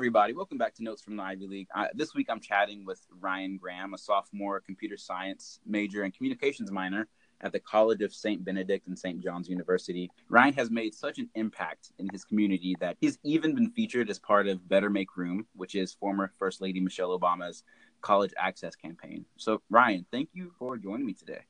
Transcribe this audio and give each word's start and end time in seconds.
everybody. 0.00 0.32
Welcome 0.32 0.56
back 0.56 0.74
to 0.76 0.82
Notes 0.82 1.02
from 1.02 1.16
the 1.16 1.22
Ivy 1.22 1.46
League. 1.46 1.68
Uh, 1.74 1.88
this 1.92 2.14
week 2.14 2.28
I'm 2.30 2.40
chatting 2.40 2.86
with 2.86 3.06
Ryan 3.20 3.58
Graham, 3.58 3.92
a 3.92 3.98
sophomore 3.98 4.58
computer 4.58 4.96
science 4.96 5.60
major 5.66 6.04
and 6.04 6.14
communications 6.14 6.70
minor 6.70 7.06
at 7.42 7.52
the 7.52 7.60
College 7.60 8.00
of 8.00 8.14
St. 8.14 8.42
Benedict 8.42 8.86
and 8.86 8.98
St. 8.98 9.22
John's 9.22 9.46
University. 9.46 10.10
Ryan 10.30 10.54
has 10.54 10.70
made 10.70 10.94
such 10.94 11.18
an 11.18 11.28
impact 11.34 11.92
in 11.98 12.08
his 12.08 12.24
community 12.24 12.74
that 12.80 12.96
he's 12.98 13.18
even 13.24 13.54
been 13.54 13.72
featured 13.72 14.08
as 14.08 14.18
part 14.18 14.48
of 14.48 14.66
Better 14.70 14.88
Make 14.88 15.18
Room, 15.18 15.46
which 15.54 15.74
is 15.74 15.92
former 15.92 16.32
First 16.38 16.62
Lady 16.62 16.80
Michelle 16.80 17.18
Obama's 17.18 17.62
college 18.00 18.32
access 18.38 18.74
campaign. 18.74 19.26
So, 19.36 19.60
Ryan, 19.68 20.06
thank 20.10 20.30
you 20.32 20.50
for 20.58 20.78
joining 20.78 21.04
me 21.04 21.12
today. 21.12 21.42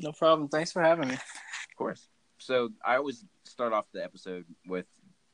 No 0.00 0.12
problem. 0.12 0.48
Thanks 0.48 0.72
for 0.72 0.80
having 0.80 1.08
me. 1.08 1.14
Of 1.14 1.76
course. 1.76 2.08
So, 2.38 2.70
I 2.82 2.96
always 2.96 3.26
start 3.44 3.74
off 3.74 3.84
the 3.92 4.02
episode 4.02 4.46
with 4.66 4.86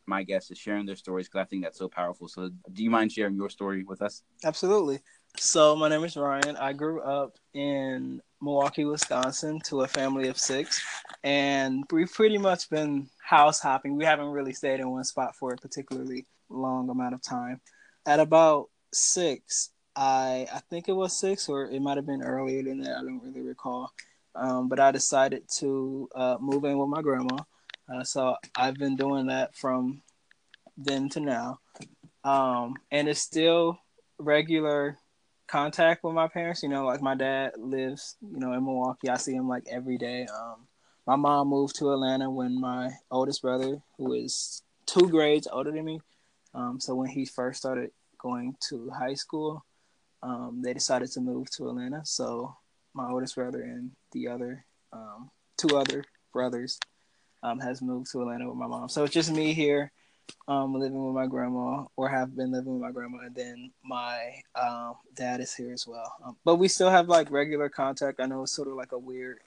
my 0.06 0.22
guests 0.22 0.50
is 0.50 0.58
sharing 0.58 0.86
their 0.86 0.96
stories 0.96 1.28
because 1.28 1.42
I 1.42 1.48
think 1.48 1.62
that's 1.62 1.78
so 1.78 1.88
powerful. 1.88 2.28
So, 2.28 2.50
do 2.72 2.82
you 2.82 2.90
mind 2.90 3.12
sharing 3.12 3.34
your 3.34 3.50
story 3.50 3.84
with 3.84 4.02
us? 4.02 4.22
Absolutely. 4.44 5.00
So, 5.36 5.74
my 5.76 5.88
name 5.88 6.04
is 6.04 6.16
Ryan. 6.16 6.56
I 6.56 6.72
grew 6.72 7.00
up 7.02 7.36
in 7.54 8.20
Milwaukee, 8.40 8.84
Wisconsin, 8.84 9.60
to 9.64 9.82
a 9.82 9.88
family 9.88 10.28
of 10.28 10.38
six, 10.38 10.82
and 11.22 11.84
we've 11.90 12.12
pretty 12.12 12.38
much 12.38 12.70
been 12.70 13.08
house 13.22 13.60
hopping. 13.60 13.96
We 13.96 14.04
haven't 14.04 14.28
really 14.28 14.52
stayed 14.52 14.80
in 14.80 14.90
one 14.90 15.04
spot 15.04 15.34
for 15.36 15.52
a 15.52 15.56
particularly 15.56 16.26
long 16.48 16.88
amount 16.90 17.14
of 17.14 17.22
time. 17.22 17.60
At 18.06 18.20
about 18.20 18.68
six, 18.92 19.70
I 19.96 20.46
I 20.52 20.60
think 20.70 20.88
it 20.88 20.92
was 20.92 21.18
six, 21.18 21.48
or 21.48 21.70
it 21.70 21.80
might 21.80 21.96
have 21.96 22.06
been 22.06 22.22
earlier 22.22 22.62
than 22.62 22.80
that. 22.80 22.98
I 22.98 23.02
don't 23.02 23.22
really 23.22 23.40
recall. 23.40 23.92
Um, 24.36 24.68
but 24.68 24.80
I 24.80 24.90
decided 24.90 25.44
to 25.58 26.08
uh, 26.14 26.36
move 26.40 26.64
in 26.64 26.76
with 26.76 26.88
my 26.88 27.02
grandma 27.02 27.36
uh, 27.88 28.04
so 28.04 28.36
I've 28.56 28.76
been 28.76 28.96
doing 28.96 29.26
that 29.26 29.54
from 29.54 30.02
then 30.76 31.08
to 31.10 31.20
now. 31.20 31.60
Um, 32.22 32.76
and 32.90 33.08
it's 33.08 33.20
still 33.20 33.78
regular 34.18 34.98
contact 35.46 36.02
with 36.02 36.14
my 36.14 36.28
parents. 36.28 36.62
You 36.62 36.70
know, 36.70 36.86
like 36.86 37.02
my 37.02 37.14
dad 37.14 37.52
lives, 37.58 38.16
you 38.22 38.38
know, 38.38 38.52
in 38.52 38.64
Milwaukee. 38.64 39.08
I 39.08 39.16
see 39.16 39.34
him 39.34 39.48
like 39.48 39.66
every 39.70 39.98
day. 39.98 40.26
Um, 40.26 40.66
my 41.06 41.16
mom 41.16 41.48
moved 41.48 41.76
to 41.76 41.92
Atlanta 41.92 42.30
when 42.30 42.58
my 42.58 42.90
oldest 43.10 43.42
brother, 43.42 43.82
who 43.98 44.14
is 44.14 44.62
two 44.86 45.08
grades 45.08 45.46
older 45.50 45.70
than 45.70 45.84
me, 45.84 46.00
um, 46.54 46.80
so 46.80 46.94
when 46.94 47.08
he 47.08 47.26
first 47.26 47.58
started 47.58 47.90
going 48.18 48.56
to 48.68 48.90
high 48.90 49.14
school, 49.14 49.64
um, 50.22 50.62
they 50.64 50.72
decided 50.72 51.10
to 51.12 51.20
move 51.20 51.50
to 51.50 51.68
Atlanta. 51.68 52.00
So 52.04 52.56
my 52.94 53.10
oldest 53.10 53.34
brother 53.34 53.60
and 53.60 53.90
the 54.12 54.28
other 54.28 54.64
um, 54.92 55.30
two 55.58 55.76
other 55.76 56.04
brothers 56.32 56.78
um, 57.44 57.60
has 57.60 57.82
moved 57.82 58.10
to 58.10 58.22
Atlanta 58.22 58.48
with 58.48 58.56
my 58.56 58.66
mom. 58.66 58.88
So 58.88 59.04
it's 59.04 59.12
just 59.12 59.30
me 59.30 59.52
here, 59.52 59.92
um, 60.48 60.74
living 60.74 61.04
with 61.04 61.14
my 61.14 61.26
grandma, 61.26 61.84
or 61.96 62.08
have 62.08 62.34
been 62.34 62.50
living 62.50 62.72
with 62.72 62.82
my 62.82 62.90
grandma, 62.90 63.18
and 63.18 63.34
then 63.34 63.70
my 63.84 64.40
um, 64.60 64.94
dad 65.14 65.40
is 65.40 65.54
here 65.54 65.72
as 65.72 65.86
well. 65.86 66.10
Um, 66.24 66.36
but 66.44 66.56
we 66.56 66.68
still 66.68 66.90
have 66.90 67.08
like 67.08 67.30
regular 67.30 67.68
contact. 67.68 68.18
I 68.18 68.26
know 68.26 68.42
it's 68.42 68.52
sort 68.52 68.68
of 68.68 68.74
like 68.74 68.92
a 68.92 68.98
weird 68.98 69.38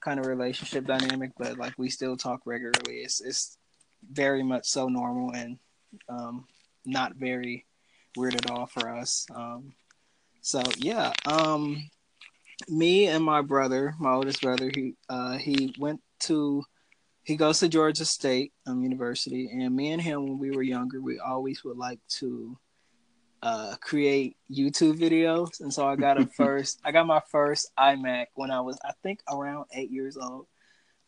kind 0.00 0.18
of 0.18 0.26
relationship 0.26 0.84
dynamic, 0.84 1.30
but 1.38 1.58
like 1.58 1.74
we 1.78 1.88
still 1.88 2.16
talk 2.16 2.42
regularly. 2.44 2.98
It's 2.98 3.20
it's 3.20 3.56
very 4.12 4.42
much 4.42 4.66
so 4.66 4.88
normal 4.88 5.32
and 5.32 5.58
um, 6.08 6.46
not 6.84 7.14
very 7.14 7.64
weird 8.16 8.34
at 8.34 8.50
all 8.50 8.66
for 8.66 8.88
us. 8.88 9.26
Um, 9.32 9.72
so 10.40 10.62
yeah, 10.76 11.12
um, 11.24 11.88
me 12.68 13.06
and 13.06 13.24
my 13.24 13.42
brother, 13.42 13.94
my 14.00 14.12
oldest 14.12 14.42
brother, 14.42 14.72
he 14.74 14.94
uh, 15.08 15.38
he 15.38 15.72
went 15.78 16.00
to 16.20 16.64
he 17.28 17.36
goes 17.36 17.60
to 17.60 17.68
Georgia 17.68 18.06
State 18.06 18.54
um, 18.66 18.82
University, 18.82 19.50
and 19.52 19.76
me 19.76 19.92
and 19.92 20.00
him, 20.00 20.24
when 20.24 20.38
we 20.38 20.50
were 20.50 20.62
younger, 20.62 21.02
we 21.02 21.20
always 21.20 21.62
would 21.62 21.76
like 21.76 22.00
to 22.08 22.56
uh, 23.42 23.74
create 23.82 24.38
YouTube 24.50 24.98
videos. 24.98 25.60
And 25.60 25.70
so 25.70 25.86
I 25.86 25.94
got 25.94 26.18
a 26.18 26.24
first, 26.38 26.80
I 26.86 26.90
got 26.90 27.06
my 27.06 27.20
first 27.30 27.70
iMac 27.78 28.28
when 28.32 28.50
I 28.50 28.62
was, 28.62 28.78
I 28.82 28.92
think, 29.02 29.20
around 29.30 29.66
eight 29.74 29.90
years 29.90 30.16
old. 30.16 30.46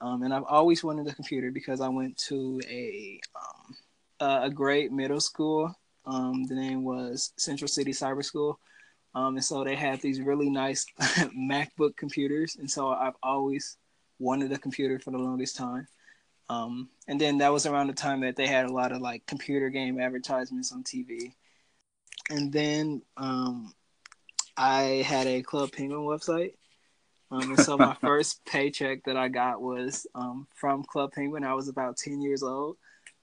Um, 0.03 0.23
and 0.23 0.35
I've 0.35 0.45
always 0.45 0.85
wanted 0.85 1.09
a 1.09 1.15
computer 1.15 1.51
because 1.51 1.81
I 1.81 1.89
went 1.89 2.19
to 2.29 2.61
a 2.69 3.19
um, 3.35 3.77
uh, 4.21 4.41
a 4.43 4.51
great 4.51 4.93
middle 4.93 5.21
school. 5.21 5.75
Um, 6.05 6.45
the 6.45 6.55
name 6.55 6.85
was 6.85 7.33
Central 7.39 7.69
City 7.69 7.93
Cyber 7.93 8.23
School. 8.23 8.61
Um, 9.15 9.37
and 9.37 9.45
so 9.45 9.65
they 9.65 9.75
had 9.75 10.03
these 10.03 10.21
really 10.21 10.51
nice 10.51 10.85
MacBook 11.01 11.97
computers. 11.97 12.57
And 12.57 12.71
so 12.71 12.89
I've 12.89 13.17
always 13.23 13.79
wanted 14.19 14.53
a 14.53 14.59
computer 14.59 14.99
for 14.99 15.13
the 15.13 15.19
longest 15.19 15.57
time. 15.57 15.87
Um, 16.51 16.89
and 17.07 17.21
then 17.21 17.39
that 17.39 17.53
was 17.53 17.65
around 17.65 17.87
the 17.87 17.93
time 17.93 18.23
that 18.23 18.35
they 18.35 18.49
had 18.49 18.67
a 18.67 18.73
lot 18.73 18.91
of 18.91 19.01
like 19.01 19.25
computer 19.25 19.69
game 19.69 20.01
advertisements 20.01 20.73
on 20.73 20.83
TV. 20.83 21.33
And 22.29 22.53
then 22.53 23.03
um, 23.17 23.73
I 24.57 25.05
had 25.07 25.29
a 25.29 25.43
Club 25.43 25.71
Penguin 25.71 26.01
website. 26.01 26.55
Um, 27.31 27.51
and 27.51 27.61
so 27.61 27.79
my 27.79 27.95
first 28.01 28.45
paycheck 28.45 29.05
that 29.05 29.17
I 29.17 29.29
got 29.29 29.63
was 29.63 30.09
um, 30.17 30.49
from 30.57 30.83
Club 30.83 31.13
Penguin. 31.13 31.45
I 31.45 31.55
was 31.55 31.69
about 31.69 31.97
10 31.97 32.21
years 32.21 32.43
old. 32.43 32.77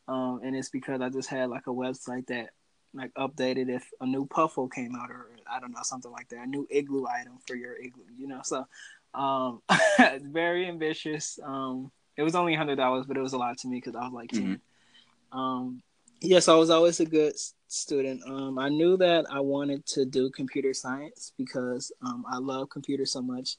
Um, 0.07 0.39
and 0.41 0.55
it's 0.55 0.69
because 0.69 1.01
I 1.01 1.09
just 1.09 1.27
had 1.27 1.49
like 1.49 1.67
a 1.67 1.71
website 1.71 2.27
that 2.27 2.51
like 2.93 3.13
updated 3.15 3.67
if 3.67 3.91
a 3.99 4.05
new 4.05 4.25
puffle 4.25 4.69
came 4.69 4.95
out 4.95 5.11
or 5.11 5.27
I 5.51 5.59
don't 5.59 5.71
know, 5.71 5.83
something 5.83 6.11
like 6.13 6.29
that. 6.29 6.45
A 6.45 6.47
new 6.47 6.65
igloo 6.69 7.05
item 7.05 7.39
for 7.45 7.57
your 7.57 7.75
igloo, 7.75 8.05
you 8.17 8.27
know. 8.29 8.39
So 8.45 8.65
um, 9.13 9.61
very 10.21 10.65
ambitious. 10.65 11.37
Um, 11.43 11.91
it 12.17 12.23
was 12.23 12.35
only 12.35 12.55
hundred 12.55 12.75
dollars, 12.75 13.05
but 13.07 13.15
it 13.15 13.21
was 13.21 13.33
a 13.33 13.37
lot 13.37 13.57
to 13.59 13.67
me 13.67 13.77
because 13.77 13.95
I 13.95 14.03
was 14.03 14.13
like 14.13 14.29
10 14.31 14.41
mm-hmm. 14.43 15.37
Um, 15.37 15.83
yes, 16.21 16.47
I 16.47 16.55
was 16.55 16.69
always 16.69 16.99
a 16.99 17.05
good 17.05 17.33
student. 17.67 18.21
Um, 18.25 18.57
I 18.57 18.69
knew 18.69 18.97
that 18.97 19.25
I 19.29 19.39
wanted 19.41 19.85
to 19.87 20.05
do 20.05 20.29
computer 20.29 20.73
science 20.73 21.33
because 21.37 21.91
um, 22.01 22.25
I 22.31 22.37
love 22.37 22.69
computers 22.69 23.11
so 23.11 23.21
much, 23.21 23.57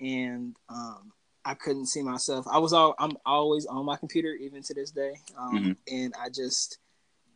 and 0.00 0.56
um, 0.68 1.12
I 1.44 1.54
couldn't 1.54 1.86
see 1.86 2.02
myself. 2.02 2.46
I 2.50 2.58
was 2.58 2.72
all 2.72 2.94
I'm 2.98 3.16
always 3.26 3.66
on 3.66 3.84
my 3.84 3.96
computer 3.96 4.32
even 4.34 4.62
to 4.62 4.74
this 4.74 4.90
day, 4.90 5.12
um, 5.38 5.54
mm-hmm. 5.54 5.72
and 5.88 6.14
I 6.20 6.28
just 6.28 6.78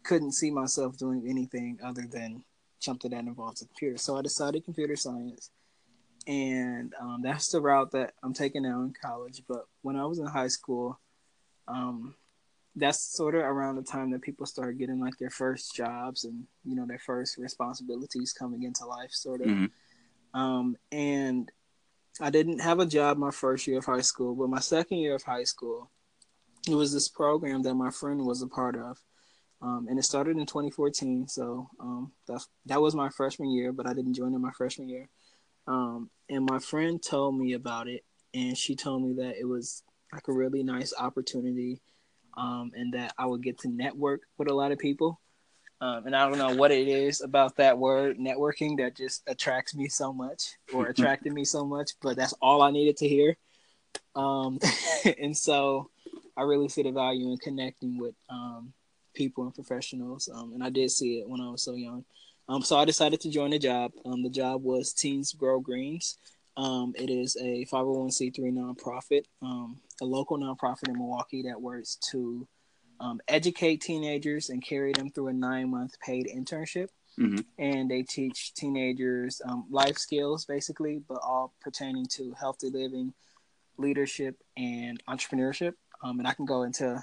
couldn't 0.04 0.32
see 0.32 0.50
myself 0.50 0.96
doing 0.96 1.26
anything 1.28 1.78
other 1.84 2.06
than 2.08 2.44
something 2.78 3.10
that 3.10 3.24
involves 3.24 3.62
a 3.62 3.66
computer. 3.66 3.98
So 3.98 4.16
I 4.16 4.22
decided 4.22 4.64
computer 4.64 4.94
science 4.94 5.50
and 6.26 6.92
um, 7.00 7.20
that's 7.22 7.48
the 7.48 7.60
route 7.60 7.92
that 7.92 8.14
I'm 8.22 8.34
taking 8.34 8.62
now 8.62 8.82
in 8.82 8.92
college. 9.00 9.42
But 9.48 9.66
when 9.82 9.96
I 9.96 10.04
was 10.06 10.18
in 10.18 10.26
high 10.26 10.48
school, 10.48 10.98
um, 11.68 12.14
that's 12.74 13.00
sort 13.00 13.34
of 13.34 13.42
around 13.42 13.76
the 13.76 13.82
time 13.82 14.10
that 14.10 14.22
people 14.22 14.44
start 14.44 14.78
getting 14.78 15.00
like 15.00 15.16
their 15.18 15.30
first 15.30 15.74
jobs 15.74 16.24
and 16.24 16.44
you 16.64 16.76
know 16.76 16.86
their 16.86 16.98
first 16.98 17.38
responsibilities 17.38 18.32
coming 18.32 18.64
into 18.64 18.84
life, 18.84 19.12
sort 19.12 19.40
of. 19.40 19.48
Mm-hmm. 19.48 20.38
Um, 20.38 20.76
and 20.92 21.50
I 22.20 22.30
didn't 22.30 22.60
have 22.60 22.80
a 22.80 22.86
job 22.86 23.18
my 23.18 23.30
first 23.30 23.66
year 23.66 23.78
of 23.78 23.86
high 23.86 24.00
school, 24.00 24.34
but 24.34 24.50
my 24.50 24.60
second 24.60 24.98
year 24.98 25.14
of 25.14 25.22
high 25.22 25.44
school, 25.44 25.90
it 26.68 26.74
was 26.74 26.92
this 26.92 27.08
program 27.08 27.62
that 27.62 27.74
my 27.74 27.90
friend 27.90 28.24
was 28.24 28.42
a 28.42 28.48
part 28.48 28.76
of. 28.76 28.98
Um, 29.62 29.86
and 29.88 29.98
it 29.98 30.02
started 30.02 30.36
in 30.36 30.44
2014, 30.44 31.28
so 31.28 31.70
um, 31.80 32.12
that 32.28 32.44
that 32.66 32.80
was 32.80 32.94
my 32.94 33.08
freshman 33.08 33.50
year, 33.50 33.72
but 33.72 33.86
I 33.86 33.94
didn't 33.94 34.14
join 34.14 34.34
in 34.34 34.40
my 34.42 34.50
freshman 34.50 34.88
year. 34.88 35.08
Um, 35.66 36.10
and 36.28 36.48
my 36.48 36.58
friend 36.58 37.02
told 37.02 37.38
me 37.38 37.54
about 37.54 37.88
it, 37.88 38.04
and 38.34 38.56
she 38.56 38.74
told 38.76 39.02
me 39.02 39.14
that 39.24 39.38
it 39.38 39.44
was 39.44 39.82
like 40.12 40.28
a 40.28 40.32
really 40.32 40.62
nice 40.62 40.92
opportunity, 40.98 41.80
um, 42.36 42.72
and 42.74 42.92
that 42.94 43.14
I 43.18 43.26
would 43.26 43.42
get 43.42 43.58
to 43.60 43.68
network 43.68 44.22
with 44.38 44.48
a 44.48 44.54
lot 44.54 44.72
of 44.72 44.78
people. 44.78 45.20
Um, 45.80 46.06
and 46.06 46.16
I 46.16 46.28
don't 46.28 46.38
know 46.38 46.54
what 46.54 46.70
it 46.70 46.88
is 46.88 47.20
about 47.20 47.56
that 47.56 47.76
word 47.76 48.18
networking 48.18 48.78
that 48.78 48.96
just 48.96 49.22
attracts 49.26 49.74
me 49.74 49.88
so 49.88 50.12
much 50.12 50.54
or 50.72 50.86
attracted 50.88 51.32
me 51.32 51.44
so 51.44 51.64
much, 51.66 51.92
but 52.00 52.16
that's 52.16 52.32
all 52.40 52.62
I 52.62 52.70
needed 52.70 52.96
to 52.98 53.08
hear. 53.08 53.36
Um, 54.14 54.58
and 55.18 55.36
so 55.36 55.90
I 56.36 56.42
really 56.42 56.68
see 56.68 56.82
the 56.82 56.92
value 56.92 57.30
in 57.30 57.36
connecting 57.38 57.98
with 57.98 58.14
um, 58.30 58.72
people 59.14 59.44
and 59.44 59.54
professionals. 59.54 60.28
Um, 60.32 60.52
and 60.54 60.62
I 60.62 60.70
did 60.70 60.90
see 60.90 61.18
it 61.20 61.28
when 61.28 61.40
I 61.40 61.50
was 61.50 61.62
so 61.62 61.74
young. 61.74 62.04
Um, 62.48 62.62
so 62.62 62.76
I 62.76 62.84
decided 62.84 63.20
to 63.22 63.30
join 63.30 63.52
a 63.52 63.58
job. 63.58 63.92
Um, 64.04 64.22
the 64.22 64.30
job 64.30 64.62
was 64.62 64.92
Teens 64.92 65.32
Grow 65.32 65.60
Greens. 65.60 66.18
Um, 66.56 66.94
it 66.96 67.10
is 67.10 67.36
a 67.36 67.66
501c3 67.66 68.38
nonprofit, 68.52 69.24
um, 69.42 69.78
a 70.00 70.04
local 70.04 70.38
nonprofit 70.38 70.88
in 70.88 70.94
Milwaukee 70.94 71.42
that 71.42 71.60
works 71.60 71.96
to 72.10 72.46
um, 72.98 73.20
educate 73.28 73.82
teenagers 73.82 74.48
and 74.48 74.64
carry 74.64 74.92
them 74.92 75.10
through 75.10 75.28
a 75.28 75.32
nine 75.32 75.70
month 75.70 75.98
paid 76.00 76.28
internship. 76.34 76.88
Mm-hmm. 77.20 77.40
And 77.58 77.90
they 77.90 78.02
teach 78.02 78.54
teenagers 78.54 79.40
um, 79.46 79.66
life 79.70 79.98
skills, 79.98 80.44
basically, 80.44 81.02
but 81.06 81.18
all 81.22 81.52
pertaining 81.60 82.06
to 82.12 82.34
healthy 82.38 82.70
living, 82.70 83.12
leadership, 83.76 84.36
and 84.56 85.02
entrepreneurship. 85.08 85.74
and 86.02 86.26
I 86.26 86.32
can 86.32 86.46
go 86.46 86.62
into 86.62 87.02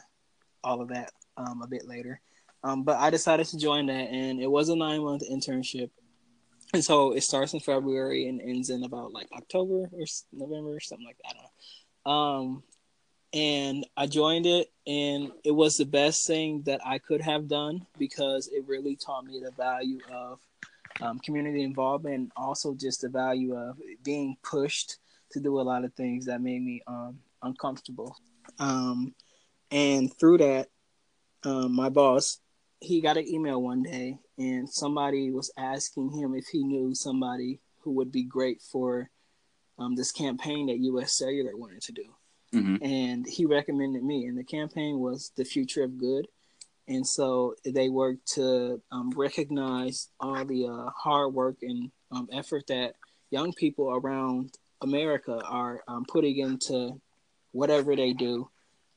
all 0.64 0.82
of 0.82 0.90
that 0.90 1.12
a 1.38 1.68
bit 1.68 1.88
later. 1.88 2.22
Um, 2.64 2.84
but 2.84 2.98
I 2.98 3.10
decided 3.10 3.46
to 3.48 3.58
join 3.58 3.88
that, 3.88 4.10
and 4.10 4.42
it 4.42 4.50
was 4.50 4.70
a 4.70 4.76
nine 4.76 5.04
month 5.04 5.24
internship. 5.30 5.90
And 6.74 6.84
so 6.84 7.12
it 7.12 7.22
starts 7.22 7.54
in 7.54 7.60
February 7.60 8.28
and 8.28 8.42
ends 8.42 8.70
in 8.70 8.84
about 8.84 9.14
like 9.14 9.28
October 9.32 9.90
or 9.94 10.06
November 10.32 10.76
or 10.76 10.80
something 10.80 11.06
like 11.06 11.18
that. 11.24 12.10
Um, 12.10 12.64
and 13.34 13.86
I 13.98 14.08
joined 14.08 14.46
it, 14.46 14.72
and 14.86 15.32
it 15.44 15.52
was 15.52 15.78
the 15.78 15.86
best 15.86 16.28
thing 16.28 16.62
that 16.66 16.82
I 16.86 17.00
could 17.00 17.22
have 17.22 17.48
done 17.48 17.86
because 17.98 18.48
it 18.48 18.64
really 18.68 18.96
taught 18.96 19.26
me 19.26 19.42
the 19.44 19.52
value 19.52 20.00
of 20.12 20.40
um, 21.02 21.20
community 21.20 21.64
involvement, 21.64 22.16
and 22.16 22.32
also 22.36 22.76
just 22.76 23.02
the 23.02 23.10
value 23.10 23.56
of 23.56 23.78
being 24.04 24.38
pushed 24.44 24.98
to 25.32 25.40
do 25.40 25.60
a 25.60 25.64
lot 25.64 25.84
of 25.84 25.94
things 25.94 26.26
that 26.26 26.42
made 26.42 26.62
me 26.62 26.82
um, 26.88 27.20
uncomfortable. 27.42 28.16
Um, 28.60 29.16
and 29.72 30.16
through 30.16 30.38
that, 30.40 30.70
um, 31.44 31.76
my 31.76 31.90
boss, 31.90 32.40
he 32.84 33.02
got 33.02 33.18
an 33.18 33.28
email 33.28 33.62
one 33.62 33.82
day, 33.82 34.18
and 34.38 34.70
somebody 34.70 35.32
was 35.32 35.52
asking 35.58 36.12
him 36.12 36.36
if 36.36 36.46
he 36.52 36.64
knew 36.64 36.94
somebody 36.94 37.60
who 37.82 37.92
would 37.92 38.12
be 38.12 38.24
great 38.24 38.62
for 38.62 39.10
um, 39.80 39.96
this 39.96 40.12
campaign 40.12 40.68
that 40.68 40.80
U.S. 40.80 41.14
Cellular 41.14 41.56
wanted 41.56 41.82
to 41.84 41.92
do. 41.94 42.04
Mm-hmm. 42.54 42.84
And 42.84 43.26
he 43.28 43.46
recommended 43.46 44.04
me, 44.04 44.26
and 44.26 44.38
the 44.38 44.44
campaign 44.44 45.00
was 45.00 45.32
the 45.36 45.46
future 45.46 45.84
of 45.84 45.98
good. 45.98 46.28
And 46.88 47.08
so 47.08 47.56
they 47.66 47.88
worked 47.88 48.28
to 48.34 48.82
um, 48.92 49.12
recognize 49.16 50.10
all 50.20 50.44
the 50.44 50.68
uh, 50.68 50.90
hard 50.92 51.34
work 51.34 51.56
and 51.62 51.90
um, 52.12 52.28
effort 52.34 52.68
that 52.68 52.96
young 53.32 53.54
people 53.54 53.90
around 53.90 54.52
America 54.82 55.42
are 55.46 55.82
um, 55.88 56.04
putting 56.06 56.38
into 56.38 57.00
whatever 57.54 57.96
they 57.96 58.12
do. 58.12 58.50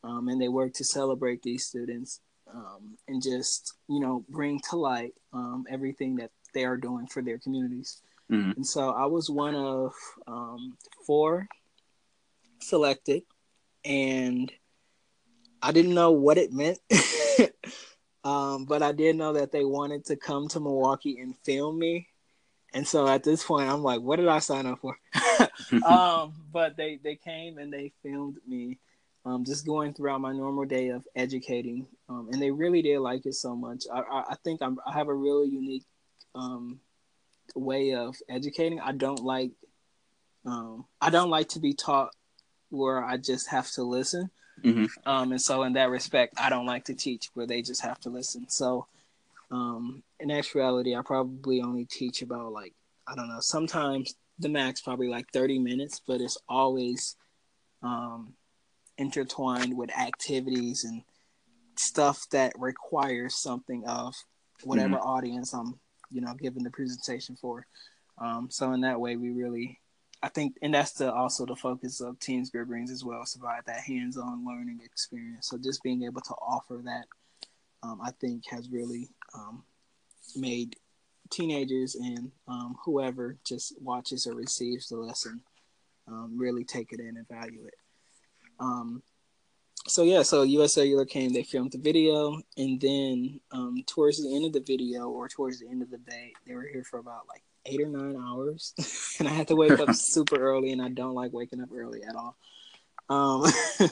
Um, 0.02 0.28
and 0.28 0.40
they 0.40 0.48
work 0.48 0.74
to 0.74 0.84
celebrate 0.84 1.42
these 1.42 1.64
students 1.64 2.20
um, 2.56 2.96
and 3.06 3.22
just, 3.22 3.74
you 3.88 4.00
know, 4.00 4.24
bring 4.28 4.60
to 4.70 4.76
light 4.76 5.12
um, 5.32 5.66
everything 5.68 6.16
that 6.16 6.30
they 6.54 6.64
are 6.64 6.76
doing 6.76 7.06
for 7.06 7.22
their 7.22 7.38
communities. 7.38 8.00
Mm-hmm. 8.30 8.52
And 8.52 8.66
so 8.66 8.90
I 8.90 9.06
was 9.06 9.30
one 9.30 9.54
of 9.54 9.92
four 11.06 11.46
selected 12.60 13.22
and 13.84 14.50
I 15.62 15.72
didn't 15.72 15.94
know 15.94 16.12
what 16.12 16.38
it 16.38 16.52
meant. 16.52 16.78
um, 18.24 18.64
but 18.64 18.82
I 18.82 18.92
did 18.92 19.16
know 19.16 19.34
that 19.34 19.52
they 19.52 19.64
wanted 19.64 20.06
to 20.06 20.16
come 20.16 20.48
to 20.48 20.60
Milwaukee 20.60 21.20
and 21.20 21.36
film 21.44 21.78
me. 21.78 22.08
And 22.72 22.86
so 22.86 23.06
at 23.06 23.22
this 23.22 23.44
point, 23.44 23.68
I'm 23.68 23.82
like, 23.82 24.00
what 24.00 24.16
did 24.16 24.28
I 24.28 24.38
sign 24.40 24.66
up 24.66 24.80
for? 24.80 24.98
um, 25.86 26.32
but 26.52 26.76
they, 26.76 26.98
they 27.02 27.16
came 27.16 27.58
and 27.58 27.72
they 27.72 27.92
filmed 28.02 28.38
me 28.46 28.78
um, 29.26 29.44
just 29.44 29.66
going 29.66 29.92
throughout 29.92 30.20
my 30.20 30.32
normal 30.32 30.64
day 30.64 30.88
of 30.90 31.06
educating. 31.16 31.86
Um, 32.08 32.28
and 32.32 32.40
they 32.40 32.52
really 32.52 32.80
did 32.80 33.00
like 33.00 33.26
it 33.26 33.34
so 33.34 33.56
much. 33.56 33.84
I, 33.92 33.98
I, 33.98 34.24
I 34.30 34.34
think 34.44 34.62
I'm, 34.62 34.78
I 34.86 34.92
have 34.92 35.08
a 35.08 35.14
really 35.14 35.48
unique 35.48 35.84
um, 36.34 36.78
way 37.56 37.94
of 37.94 38.16
educating. 38.28 38.80
I 38.80 38.92
don't 38.92 39.22
like 39.22 39.50
um, 40.46 40.84
I 41.00 41.10
don't 41.10 41.30
like 41.30 41.48
to 41.50 41.58
be 41.58 41.74
taught 41.74 42.14
where 42.70 43.04
I 43.04 43.16
just 43.16 43.48
have 43.48 43.68
to 43.72 43.82
listen. 43.82 44.30
Mm-hmm. 44.62 44.86
Um, 45.04 45.32
and 45.32 45.42
so 45.42 45.64
in 45.64 45.72
that 45.72 45.90
respect, 45.90 46.34
I 46.38 46.48
don't 46.48 46.66
like 46.66 46.84
to 46.84 46.94
teach 46.94 47.30
where 47.34 47.46
they 47.46 47.62
just 47.62 47.82
have 47.82 47.98
to 48.00 48.10
listen. 48.10 48.48
So 48.48 48.86
um, 49.50 50.04
in 50.20 50.30
actuality, 50.30 50.94
I 50.94 51.02
probably 51.02 51.60
only 51.62 51.84
teach 51.84 52.22
about 52.22 52.52
like 52.52 52.74
I 53.08 53.16
don't 53.16 53.28
know. 53.28 53.40
Sometimes 53.40 54.14
the 54.38 54.48
max 54.48 54.80
probably 54.80 55.08
like 55.08 55.26
thirty 55.32 55.58
minutes, 55.58 56.00
but 56.06 56.20
it's 56.20 56.38
always 56.48 57.16
um, 57.82 58.34
intertwined 58.98 59.76
with 59.76 59.96
activities 59.96 60.84
and 60.84 61.02
stuff 61.76 62.26
that 62.30 62.52
requires 62.58 63.36
something 63.36 63.84
of 63.86 64.14
whatever 64.64 64.96
mm-hmm. 64.96 65.08
audience 65.08 65.52
I'm 65.52 65.78
you 66.10 66.20
know 66.20 66.34
giving 66.34 66.62
the 66.62 66.70
presentation 66.70 67.36
for. 67.36 67.66
Um, 68.18 68.48
so 68.50 68.72
in 68.72 68.80
that 68.82 69.00
way, 69.00 69.16
we 69.16 69.30
really 69.30 69.78
I 70.22 70.28
think, 70.28 70.56
and 70.62 70.74
that's 70.74 70.92
the 70.92 71.12
also 71.12 71.44
the 71.44 71.56
focus 71.56 72.00
of 72.00 72.18
Teens 72.18 72.50
Grow 72.50 72.64
Greens 72.64 72.90
as 72.90 73.04
well, 73.04 73.22
provide 73.30 73.62
that 73.66 73.80
hands-on 73.80 74.46
learning 74.46 74.80
experience. 74.84 75.48
So 75.48 75.58
just 75.58 75.82
being 75.82 76.04
able 76.04 76.22
to 76.22 76.34
offer 76.34 76.80
that, 76.84 77.04
um, 77.82 78.00
I 78.02 78.12
think, 78.12 78.44
has 78.50 78.70
really 78.70 79.08
um, 79.34 79.62
made 80.34 80.76
teenagers 81.30 81.96
and 81.96 82.30
um, 82.48 82.76
whoever 82.84 83.36
just 83.44 83.80
watches 83.80 84.26
or 84.26 84.34
receives 84.34 84.88
the 84.88 84.96
lesson 84.96 85.42
um, 86.08 86.36
really 86.36 86.64
take 86.64 86.92
it 86.92 87.00
in 87.00 87.16
and 87.16 87.28
value 87.28 87.64
it. 87.66 87.74
Um, 88.58 89.02
so 89.86 90.02
yeah, 90.02 90.22
so 90.22 90.42
US 90.42 90.74
Cellular 90.74 91.04
came, 91.04 91.32
they 91.32 91.42
filmed 91.42 91.72
the 91.72 91.78
video, 91.78 92.40
and 92.56 92.80
then 92.80 93.40
um, 93.52 93.82
towards 93.86 94.22
the 94.22 94.34
end 94.34 94.44
of 94.44 94.52
the 94.52 94.60
video 94.60 95.08
or 95.08 95.28
towards 95.28 95.60
the 95.60 95.68
end 95.68 95.82
of 95.82 95.90
the 95.90 95.98
day, 95.98 96.32
they 96.46 96.54
were 96.54 96.66
here 96.70 96.84
for 96.84 96.98
about 96.98 97.28
like 97.28 97.42
eight 97.66 97.80
or 97.80 97.88
nine 97.88 98.16
hours, 98.16 98.74
and 99.18 99.28
I 99.28 99.32
had 99.32 99.48
to 99.48 99.56
wake 99.56 99.78
up 99.78 99.94
super 99.94 100.36
early, 100.36 100.72
and 100.72 100.82
I 100.82 100.88
don't 100.88 101.14
like 101.14 101.32
waking 101.32 101.60
up 101.60 101.70
early 101.74 102.02
at 102.02 102.16
all. 102.16 102.36
Um, 103.08 103.50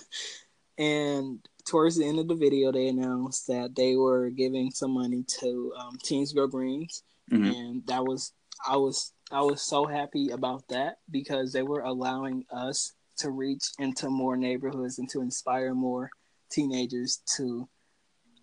and 0.79 1.39
towards 1.65 1.97
the 1.97 2.07
end 2.07 2.19
of 2.19 2.29
the 2.29 2.35
video, 2.35 2.73
they 2.73 2.89
announced 2.89 3.47
that 3.47 3.75
they 3.77 3.95
were 3.95 4.31
giving 4.31 4.71
some 4.71 4.93
money 4.93 5.25
to 5.41 5.73
um, 5.79 5.99
Teens 6.03 6.33
Grow 6.33 6.49
Greens, 6.49 7.05
mm-hmm. 7.31 7.45
and 7.45 7.87
that 7.87 8.05
was 8.05 8.33
I 8.67 8.77
was 8.77 9.13
I 9.31 9.41
was 9.43 9.63
so 9.63 9.87
happy 9.87 10.31
about 10.31 10.67
that 10.69 10.99
because 11.11 11.53
they 11.53 11.63
were 11.63 11.81
allowing 11.83 12.45
us 12.51 12.94
to 13.19 13.31
reach 13.31 13.65
into 13.79 14.11
more 14.11 14.37
neighborhoods 14.37 14.99
and 14.99 15.09
to 15.11 15.21
inspire 15.21 15.75
more 15.75 16.11
teenagers 16.51 17.21
to 17.37 17.69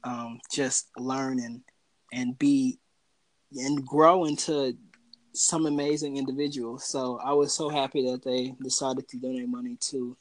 um, 0.03 0.39
just 0.51 0.89
learn 0.97 1.39
and 1.39 1.62
and 2.13 2.38
be 2.38 2.79
and 3.56 3.85
grow 3.85 4.25
into 4.25 4.75
some 5.33 5.65
amazing 5.65 6.18
individuals. 6.18 6.85
So 6.85 7.19
I 7.23 7.33
was 7.33 7.53
so 7.53 7.69
happy 7.69 8.09
that 8.12 8.23
they 8.23 8.53
decided 8.62 9.07
to 9.09 9.18
donate 9.18 9.47
money 9.47 9.77
to 9.89 10.18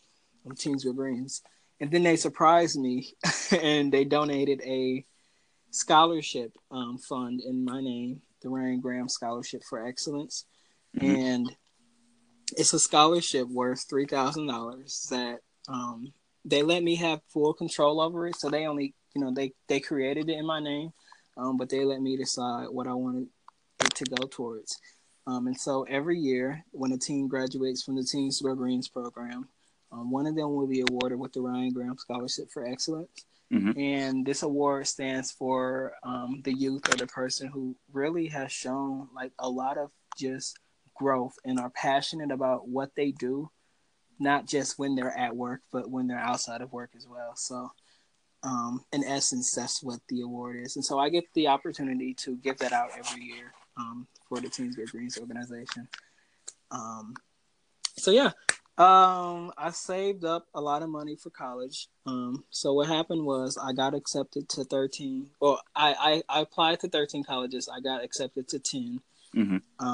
um, 0.46 0.54
Teens 0.56 0.84
Grow 0.84 0.92
Greens. 0.92 1.42
And 1.80 1.90
then 1.90 2.02
they 2.02 2.16
surprised 2.16 2.78
me 2.78 3.14
and 3.62 3.92
they 3.92 4.04
donated 4.04 4.60
a 4.62 5.04
scholarship 5.70 6.52
um, 6.70 6.98
fund 6.98 7.40
in 7.40 7.64
my 7.64 7.80
name, 7.80 8.20
the 8.42 8.48
Ryan 8.48 8.80
Graham 8.80 9.08
Scholarship 9.08 9.62
for 9.68 9.86
Excellence. 9.86 10.44
Mm-hmm. 10.96 11.16
And 11.16 11.56
it's 12.52 12.72
a 12.72 12.78
scholarship 12.78 13.48
worth 13.48 13.88
$3,000 13.88 15.08
that 15.08 15.40
um, 15.68 16.12
they 16.44 16.62
let 16.62 16.82
me 16.82 16.96
have 16.96 17.20
full 17.28 17.52
control 17.52 18.00
over 18.00 18.26
it. 18.26 18.36
So 18.36 18.48
they 18.48 18.66
only, 18.66 18.94
you 19.14 19.22
know, 19.22 19.32
they, 19.32 19.52
they 19.68 19.80
created 19.80 20.28
it 20.28 20.38
in 20.38 20.46
my 20.46 20.60
name, 20.60 20.92
um, 21.36 21.56
but 21.56 21.68
they 21.68 21.84
let 21.84 22.00
me 22.00 22.16
decide 22.16 22.66
what 22.70 22.86
I 22.86 22.94
wanted 22.94 23.28
it 23.84 23.94
to 23.94 24.04
go 24.04 24.26
towards. 24.26 24.78
Um, 25.26 25.46
and 25.46 25.58
so 25.58 25.84
every 25.84 26.18
year, 26.18 26.64
when 26.72 26.92
a 26.92 26.98
team 26.98 27.28
graduates 27.28 27.82
from 27.82 27.96
the 27.96 28.04
Teens 28.04 28.40
Grow 28.40 28.54
Greens 28.54 28.88
program, 28.88 29.48
um, 29.92 30.10
one 30.10 30.26
of 30.26 30.34
them 30.34 30.54
will 30.54 30.66
be 30.66 30.82
awarded 30.88 31.18
with 31.18 31.32
the 31.32 31.40
Ryan 31.40 31.72
Graham 31.72 31.98
Scholarship 31.98 32.50
for 32.50 32.66
Excellence. 32.66 33.10
Mm-hmm. 33.52 33.78
And 33.78 34.26
this 34.26 34.42
award 34.42 34.86
stands 34.86 35.32
for 35.32 35.92
um, 36.04 36.40
the 36.44 36.54
youth 36.54 36.88
or 36.92 36.96
the 36.96 37.06
person 37.06 37.48
who 37.48 37.74
really 37.92 38.28
has 38.28 38.52
shown 38.52 39.08
like 39.14 39.32
a 39.40 39.48
lot 39.48 39.76
of 39.76 39.90
just 40.16 40.58
growth 41.00 41.34
and 41.46 41.58
are 41.58 41.70
passionate 41.70 42.30
about 42.30 42.68
what 42.68 42.94
they 42.94 43.10
do, 43.10 43.50
not 44.18 44.46
just 44.46 44.78
when 44.78 44.94
they're 44.94 45.16
at 45.16 45.34
work, 45.34 45.62
but 45.72 45.90
when 45.90 46.06
they're 46.06 46.18
outside 46.18 46.60
of 46.60 46.74
work 46.74 46.90
as 46.94 47.08
well. 47.08 47.34
So, 47.36 47.72
um, 48.42 48.84
in 48.92 49.02
essence, 49.02 49.50
that's 49.52 49.82
what 49.82 50.00
the 50.10 50.20
award 50.20 50.56
is. 50.56 50.76
And 50.76 50.84
so 50.84 50.98
I 50.98 51.08
get 51.08 51.24
the 51.32 51.48
opportunity 51.48 52.12
to 52.14 52.36
give 52.36 52.58
that 52.58 52.72
out 52.72 52.90
every 52.98 53.22
year 53.22 53.54
um, 53.78 54.06
for 54.28 54.40
the 54.40 54.50
Teens 54.50 54.76
Grow 54.76 54.84
Greens 54.84 55.18
organization. 55.18 55.88
Um, 56.70 57.14
so 57.96 58.10
yeah, 58.10 58.32
um, 58.76 59.52
I 59.56 59.70
saved 59.72 60.24
up 60.24 60.48
a 60.54 60.60
lot 60.60 60.82
of 60.82 60.90
money 60.90 61.16
for 61.16 61.30
college. 61.30 61.88
Um, 62.04 62.44
so 62.50 62.74
what 62.74 62.88
happened 62.88 63.24
was 63.24 63.58
I 63.62 63.72
got 63.72 63.94
accepted 63.94 64.50
to 64.50 64.64
13. 64.64 65.30
Well, 65.40 65.62
I, 65.74 66.22
I, 66.28 66.38
I 66.38 66.40
applied 66.40 66.80
to 66.80 66.88
13 66.88 67.24
colleges. 67.24 67.68
I 67.68 67.80
got 67.80 68.04
accepted 68.04 68.48
to 68.48 68.58
10. 68.58 69.00
Mm-hmm. 69.36 69.86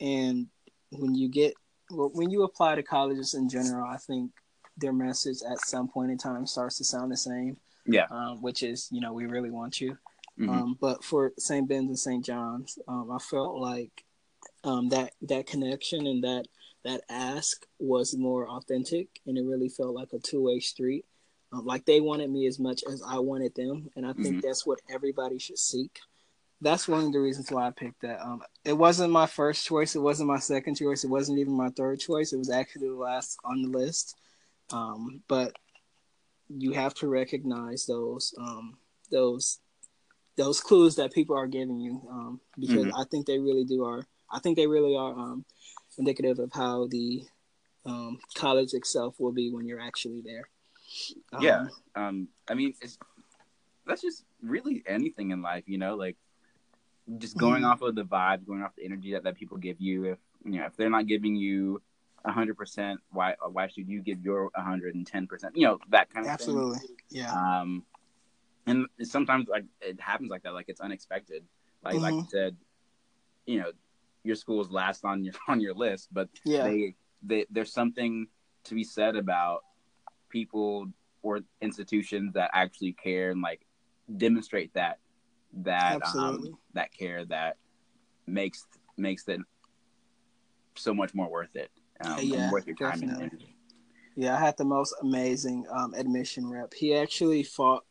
And 0.00 0.46
when 0.90 1.14
you 1.14 1.28
get, 1.28 1.54
well, 1.90 2.10
when 2.12 2.30
you 2.30 2.44
apply 2.44 2.76
to 2.76 2.82
colleges 2.82 3.34
in 3.34 3.48
general, 3.48 3.88
I 3.88 3.96
think 3.96 4.32
their 4.76 4.92
message 4.92 5.38
at 5.48 5.60
some 5.60 5.88
point 5.88 6.10
in 6.10 6.18
time 6.18 6.46
starts 6.46 6.78
to 6.78 6.84
sound 6.84 7.12
the 7.12 7.16
same. 7.16 7.56
Yeah. 7.86 8.06
Um, 8.10 8.42
which 8.42 8.62
is, 8.62 8.88
you 8.92 9.00
know, 9.00 9.12
we 9.12 9.26
really 9.26 9.50
want 9.50 9.80
you. 9.80 9.96
Mm-hmm. 10.38 10.50
Um, 10.50 10.78
but 10.80 11.04
for 11.04 11.32
St. 11.38 11.68
Ben's 11.68 11.88
and 11.88 11.98
St. 11.98 12.24
John's, 12.24 12.78
um, 12.88 13.10
I 13.10 13.18
felt 13.18 13.56
like 13.56 14.04
um, 14.64 14.88
that 14.90 15.12
that 15.22 15.46
connection 15.46 16.06
and 16.06 16.24
that 16.24 16.46
that 16.84 17.02
ask 17.10 17.66
was 17.78 18.16
more 18.16 18.48
authentic, 18.48 19.08
and 19.26 19.36
it 19.36 19.44
really 19.44 19.68
felt 19.68 19.94
like 19.94 20.12
a 20.12 20.18
two 20.18 20.42
way 20.42 20.60
street. 20.60 21.04
Um, 21.52 21.66
like 21.66 21.84
they 21.84 22.00
wanted 22.00 22.30
me 22.30 22.46
as 22.46 22.58
much 22.58 22.82
as 22.90 23.02
I 23.06 23.18
wanted 23.18 23.54
them, 23.54 23.90
and 23.96 24.06
I 24.06 24.12
think 24.12 24.36
mm-hmm. 24.36 24.40
that's 24.40 24.64
what 24.64 24.78
everybody 24.92 25.38
should 25.38 25.58
seek. 25.58 25.98
That's 26.60 26.86
one 26.86 27.04
of 27.04 27.12
the 27.12 27.20
reasons 27.20 27.50
why 27.50 27.66
I 27.66 27.70
picked 27.70 28.02
that. 28.02 28.20
Um, 28.20 28.42
it 28.64 28.74
wasn't 28.74 29.12
my 29.12 29.26
first 29.26 29.64
choice. 29.64 29.96
It 29.96 30.00
wasn't 30.00 30.28
my 30.28 30.38
second 30.38 30.76
choice. 30.76 31.04
It 31.04 31.10
wasn't 31.10 31.38
even 31.38 31.54
my 31.54 31.70
third 31.70 32.00
choice. 32.00 32.32
It 32.32 32.38
was 32.38 32.50
actually 32.50 32.88
the 32.88 32.94
last 32.94 33.38
on 33.44 33.62
the 33.62 33.68
list. 33.68 34.16
Um, 34.72 35.22
but 35.26 35.56
you 36.48 36.72
have 36.72 36.94
to 36.94 37.08
recognize 37.08 37.86
those 37.86 38.34
um, 38.38 38.76
those 39.10 39.60
those 40.36 40.60
clues 40.60 40.96
that 40.96 41.12
people 41.12 41.36
are 41.36 41.46
giving 41.46 41.80
you 41.80 42.02
um, 42.10 42.40
because 42.58 42.86
mm-hmm. 42.86 42.96
I 42.96 43.04
think 43.10 43.26
they 43.26 43.38
really 43.38 43.64
do 43.64 43.84
are 43.84 44.06
I 44.30 44.38
think 44.40 44.56
they 44.56 44.66
really 44.66 44.96
are 44.96 45.12
um, 45.12 45.44
indicative 45.98 46.38
of 46.38 46.52
how 46.52 46.86
the 46.88 47.24
um, 47.86 48.18
college 48.34 48.74
itself 48.74 49.14
will 49.18 49.32
be 49.32 49.50
when 49.50 49.66
you're 49.66 49.80
actually 49.80 50.22
there. 50.22 50.48
yeah. 51.40 51.66
I 52.48 52.54
mean, 52.54 52.74
it's 52.80 52.98
that's 53.86 54.02
just 54.02 54.24
really 54.42 54.82
anything 54.86 55.30
in 55.30 55.42
life, 55.42 55.64
you 55.66 55.78
know, 55.78 55.96
like 55.96 56.16
just 57.18 57.36
going 57.36 57.62
mm-hmm. 57.62 57.70
off 57.70 57.82
of 57.82 57.94
the 57.94 58.04
vibe, 58.04 58.46
going 58.46 58.62
off 58.62 58.74
the 58.76 58.84
energy 58.84 59.12
that, 59.12 59.24
that 59.24 59.36
people 59.36 59.56
give 59.56 59.80
you. 59.80 60.04
If 60.04 60.18
you 60.44 60.58
know, 60.58 60.66
if 60.66 60.76
they're 60.76 60.90
not 60.90 61.06
giving 61.06 61.36
you 61.36 61.82
hundred 62.24 62.56
percent, 62.56 63.00
why 63.10 63.34
why 63.50 63.68
should 63.68 63.88
you 63.88 64.00
give 64.02 64.24
your 64.24 64.50
hundred 64.54 64.94
and 64.94 65.06
ten 65.06 65.26
percent? 65.26 65.56
You 65.56 65.66
know, 65.66 65.78
that 65.90 66.12
kind 66.12 66.26
of 66.26 66.32
absolutely, 66.32 66.78
thing. 66.78 66.96
yeah. 67.08 67.32
Um, 67.32 67.84
and 68.66 68.86
sometimes 69.02 69.48
like 69.48 69.64
it 69.80 70.00
happens 70.00 70.30
like 70.30 70.42
that, 70.42 70.54
like 70.54 70.68
it's 70.68 70.80
unexpected. 70.80 71.44
Like 71.82 71.94
mm-hmm. 71.94 72.02
like 72.02 72.14
you 72.14 72.26
said, 72.30 72.56
you 73.46 73.60
know, 73.60 73.72
your 74.22 74.36
school 74.36 74.60
is 74.60 74.70
last 74.70 75.04
on 75.04 75.24
your 75.24 75.34
on 75.48 75.60
your 75.60 75.74
list, 75.74 76.08
but 76.12 76.28
yeah, 76.44 76.64
they, 76.64 76.94
they 77.22 77.46
there's 77.50 77.72
something 77.72 78.26
to 78.64 78.74
be 78.74 78.84
said 78.84 79.16
about 79.16 79.64
people 80.28 80.86
or 81.22 81.40
institutions 81.60 82.34
that 82.34 82.50
actually 82.52 82.92
care 82.92 83.30
and 83.30 83.42
like 83.42 83.60
demonstrate 84.16 84.72
that 84.74 84.98
that 85.52 86.00
um, 86.16 86.56
that 86.74 86.92
care 86.92 87.24
that 87.26 87.56
makes 88.26 88.66
makes 88.96 89.28
it 89.28 89.40
so 90.76 90.94
much 90.94 91.14
more 91.14 91.30
worth 91.30 91.54
it. 91.56 91.70
Um, 92.04 92.18
yeah, 92.22 92.50
worth 92.50 92.66
your 92.66 92.76
time 92.76 92.92
definitely. 92.92 93.24
and 93.24 93.32
energy. 93.32 93.56
Yeah, 94.16 94.36
I 94.36 94.40
had 94.40 94.56
the 94.56 94.64
most 94.64 94.94
amazing 95.02 95.66
um, 95.70 95.94
admission 95.94 96.48
rep. 96.48 96.74
He 96.74 96.94
actually 96.94 97.42
fought 97.42 97.84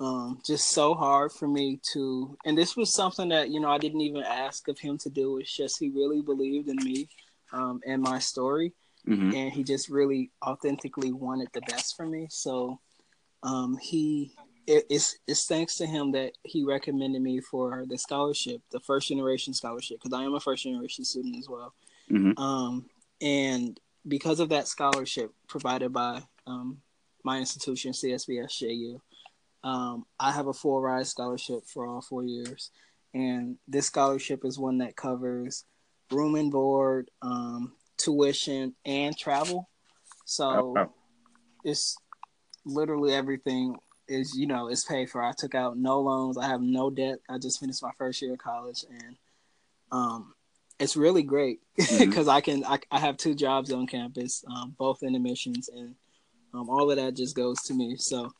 um, 0.00 0.40
just 0.44 0.70
so 0.70 0.94
hard 0.94 1.32
for 1.32 1.46
me 1.46 1.80
to, 1.92 2.36
and 2.44 2.58
this 2.58 2.76
was 2.76 2.92
something 2.92 3.28
that 3.28 3.50
you 3.50 3.60
know 3.60 3.70
I 3.70 3.78
didn't 3.78 4.00
even 4.00 4.22
ask 4.22 4.68
of 4.68 4.78
him 4.78 4.98
to 4.98 5.10
do. 5.10 5.38
It's 5.38 5.54
just 5.54 5.78
he 5.78 5.90
really 5.90 6.22
believed 6.22 6.68
in 6.68 6.76
me 6.76 7.08
um, 7.52 7.80
and 7.86 8.02
my 8.02 8.18
story, 8.18 8.72
mm-hmm. 9.06 9.34
and 9.34 9.52
he 9.52 9.62
just 9.62 9.88
really 9.88 10.30
authentically 10.44 11.12
wanted 11.12 11.48
the 11.52 11.60
best 11.62 11.96
for 11.96 12.06
me. 12.06 12.26
So 12.30 12.80
um, 13.42 13.76
he 13.80 14.32
it, 14.66 14.84
it's 14.88 15.16
it's 15.26 15.46
thanks 15.46 15.76
to 15.76 15.86
him 15.86 16.12
that 16.12 16.32
he 16.44 16.64
recommended 16.64 17.22
me 17.22 17.40
for 17.40 17.84
the 17.88 17.98
scholarship, 17.98 18.60
the 18.70 18.80
first 18.80 19.08
generation 19.08 19.54
scholarship, 19.54 19.98
because 20.02 20.16
I 20.16 20.24
am 20.24 20.34
a 20.34 20.40
first 20.40 20.64
generation 20.64 21.04
student 21.04 21.36
as 21.36 21.48
well. 21.48 21.74
Mm-hmm. 22.10 22.40
Um, 22.40 22.86
and 23.20 23.78
because 24.06 24.40
of 24.40 24.50
that 24.50 24.68
scholarship 24.68 25.32
provided 25.48 25.92
by 25.92 26.22
um, 26.46 26.78
my 27.24 27.38
institution, 27.38 27.92
CSBSJU, 27.92 29.00
um, 29.64 30.04
I 30.18 30.32
have 30.32 30.48
a 30.48 30.52
full 30.52 30.80
ride 30.80 31.06
scholarship 31.06 31.66
for 31.66 31.86
all 31.86 32.00
four 32.00 32.24
years, 32.24 32.70
and 33.14 33.56
this 33.68 33.86
scholarship 33.86 34.44
is 34.44 34.58
one 34.58 34.78
that 34.78 34.96
covers 34.96 35.64
room 36.10 36.34
and 36.34 36.50
board, 36.50 37.10
um, 37.22 37.72
tuition, 37.96 38.74
and 38.84 39.16
travel. 39.16 39.68
So 40.24 40.44
oh, 40.44 40.74
oh. 40.78 40.92
it's 41.64 41.96
literally 42.64 43.12
everything 43.12 43.76
is 44.08 44.36
you 44.36 44.46
know 44.46 44.68
is 44.68 44.84
paid 44.84 45.10
for. 45.10 45.22
I 45.22 45.32
took 45.36 45.54
out 45.54 45.76
no 45.76 46.00
loans. 46.00 46.38
I 46.38 46.46
have 46.46 46.60
no 46.60 46.90
debt. 46.90 47.18
I 47.28 47.38
just 47.38 47.60
finished 47.60 47.82
my 47.82 47.92
first 47.98 48.20
year 48.22 48.32
of 48.32 48.38
college, 48.38 48.84
and 48.88 49.16
um, 49.90 50.34
it's 50.78 50.96
really 50.96 51.22
great 51.22 51.60
because 51.76 51.90
mm-hmm. 52.00 52.30
I 52.30 52.40
can 52.40 52.64
I, 52.64 52.78
I, 52.90 52.98
have 52.98 53.16
two 53.16 53.34
jobs 53.34 53.72
on 53.72 53.86
campus, 53.86 54.44
um, 54.54 54.74
both 54.78 55.02
in 55.02 55.14
admissions, 55.14 55.68
and 55.68 55.94
um, 56.54 56.68
all 56.68 56.90
of 56.90 56.96
that 56.96 57.14
just 57.14 57.36
goes 57.36 57.62
to 57.62 57.74
me. 57.74 57.96
So, 57.96 58.32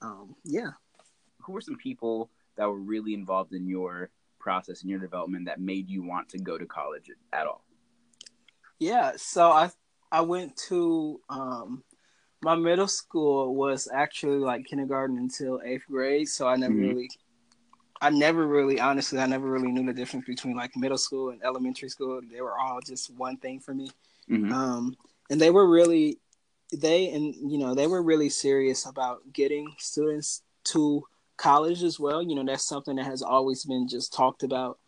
um, 0.00 0.36
yeah. 0.44 0.70
Who 1.42 1.52
were 1.52 1.60
some 1.60 1.76
people 1.76 2.30
that 2.56 2.68
were 2.68 2.78
really 2.78 3.14
involved 3.14 3.52
in 3.52 3.68
your 3.68 4.10
process 4.40 4.82
and 4.82 4.90
your 4.90 4.98
development 4.98 5.46
that 5.46 5.60
made 5.60 5.88
you 5.88 6.02
want 6.02 6.28
to 6.30 6.38
go 6.38 6.58
to 6.58 6.66
college 6.66 7.10
at 7.32 7.46
all? 7.46 7.64
Yeah, 8.78 9.12
so 9.16 9.50
I 9.50 9.70
I 10.12 10.20
went 10.20 10.56
to 10.68 11.20
um, 11.28 11.82
my 12.42 12.54
middle 12.54 12.88
school 12.88 13.54
was 13.54 13.88
actually 13.92 14.38
like 14.38 14.66
kindergarten 14.66 15.18
until 15.18 15.60
eighth 15.64 15.84
grade, 15.90 16.28
so 16.28 16.46
I 16.46 16.56
never 16.56 16.74
mm-hmm. 16.74 16.88
really, 16.88 17.10
I 18.00 18.10
never 18.10 18.46
really, 18.46 18.78
honestly, 18.78 19.18
I 19.18 19.26
never 19.26 19.50
really 19.50 19.72
knew 19.72 19.86
the 19.86 19.92
difference 19.92 20.26
between 20.26 20.56
like 20.56 20.76
middle 20.76 20.98
school 20.98 21.30
and 21.30 21.42
elementary 21.42 21.88
school. 21.88 22.20
They 22.30 22.40
were 22.40 22.58
all 22.58 22.80
just 22.80 23.14
one 23.14 23.36
thing 23.38 23.60
for 23.60 23.74
me, 23.74 23.90
mm-hmm. 24.30 24.52
um, 24.52 24.96
and 25.30 25.40
they 25.40 25.50
were 25.50 25.68
really, 25.68 26.18
they 26.72 27.10
and 27.10 27.34
you 27.50 27.58
know 27.58 27.74
they 27.74 27.86
were 27.86 28.02
really 28.02 28.28
serious 28.28 28.86
about 28.86 29.20
getting 29.32 29.74
students 29.78 30.42
to 30.64 31.04
college 31.36 31.82
as 31.82 31.98
well. 31.98 32.22
You 32.22 32.34
know 32.34 32.44
that's 32.44 32.64
something 32.64 32.96
that 32.96 33.06
has 33.06 33.22
always 33.22 33.64
been 33.64 33.88
just 33.88 34.12
talked 34.12 34.42
about 34.42 34.78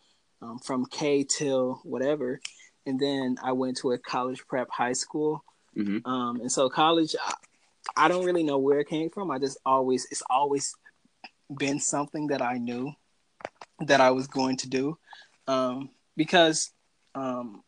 um, 0.43 0.59
from 0.59 0.85
K 0.87 1.25
till 1.25 1.81
whatever, 1.83 2.41
and 2.85 3.01
then 3.01 3.37
I 3.43 3.53
went 3.53 3.79
to 3.79 3.93
a 3.93 3.99
college 3.99 4.47
prep 4.47 4.69
high 4.71 4.93
school 4.93 5.43
Mm-hmm. 5.79 6.11
Um, 6.11 6.41
and 6.41 6.51
so 6.51 6.69
college, 6.69 7.15
I, 7.23 7.35
I 7.97 8.09
don't 8.09 8.25
really 8.25 8.43
know 8.43 8.59
where 8.59 8.81
it 8.81 8.89
came 8.89 9.11
from. 9.11 9.31
I 9.31 9.39
just 9.39 9.59
always, 9.65 10.07
it's 10.11 10.23
always 10.29 10.75
been 11.57 11.81
something 11.81 12.29
that 12.29 12.43
I 12.43 12.59
knew 12.59 12.93
that 13.81 14.01
I 14.01 14.11
was 14.11 14.27
going 14.27 14.57
to 14.59 14.69
do. 14.69 14.99
Um, 15.47 15.91
because 16.17 16.71
um, 17.15 17.63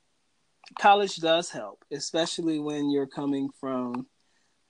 college 0.79 1.17
does 1.17 1.51
help, 1.51 1.85
especially 1.91 2.59
when 2.59 2.91
you're 2.91 3.07
coming 3.07 3.51
from 3.61 4.07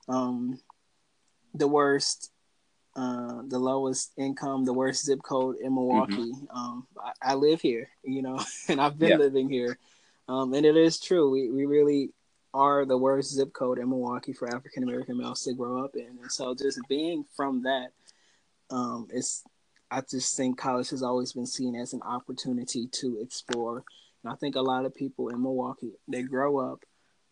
um, 0.09 0.61
the 1.55 1.67
worst, 1.67 2.31
uh, 2.97 3.43
the 3.49 3.59
lowest 3.59 4.13
income, 4.17 4.65
the 4.65 4.73
worst 4.73 5.05
zip 5.05 5.23
code 5.23 5.57
in 5.63 5.75
Milwaukee. 5.75 6.33
Mm-hmm. 6.33 6.57
Um, 6.57 6.87
I, 7.03 7.33
I, 7.33 7.35
live 7.35 7.61
here, 7.61 7.89
you 8.05 8.23
know, 8.23 8.39
and 8.69 8.81
I've 8.81 8.99
been 8.99 9.11
yeah. 9.11 9.17
living 9.17 9.49
here. 9.49 9.79
Um, 10.29 10.53
and 10.55 10.65
it 10.65 10.77
is 10.77 11.01
true. 11.01 11.31
We, 11.31 11.51
we 11.51 11.67
really 11.67 12.13
are 12.53 12.85
the 12.85 12.99
worst 12.99 13.33
zip 13.33 13.53
code 13.53 13.79
in 13.79 13.89
Milwaukee 13.89 14.33
for 14.33 14.53
African 14.55 14.83
American 14.83 15.19
males 15.19 15.43
to 15.45 15.55
grow 15.55 15.85
up 15.85 15.95
in. 15.95 16.19
And 16.21 16.31
so 16.31 16.55
just 16.55 16.81
being 16.89 17.25
from 17.37 17.63
that, 17.63 17.89
um, 18.71 19.09
it's 19.11 19.45
I 19.91 20.03
just 20.09 20.37
think 20.37 20.59
college 20.59 20.91
has 20.91 21.03
always 21.03 21.33
been 21.33 21.47
seen 21.47 21.75
as 21.75 21.93
an 21.93 22.03
opportunity 22.03 22.87
to 22.87 23.19
explore. 23.21 23.83
And 24.23 24.33
I 24.33 24.37
think 24.37 24.55
a 24.55 24.61
lot 24.61 24.85
of 24.85 24.95
people 24.95 25.29
in 25.29 25.43
Milwaukee, 25.43 25.93
they 26.07 26.23
grow 26.23 26.59
up, 26.59 26.85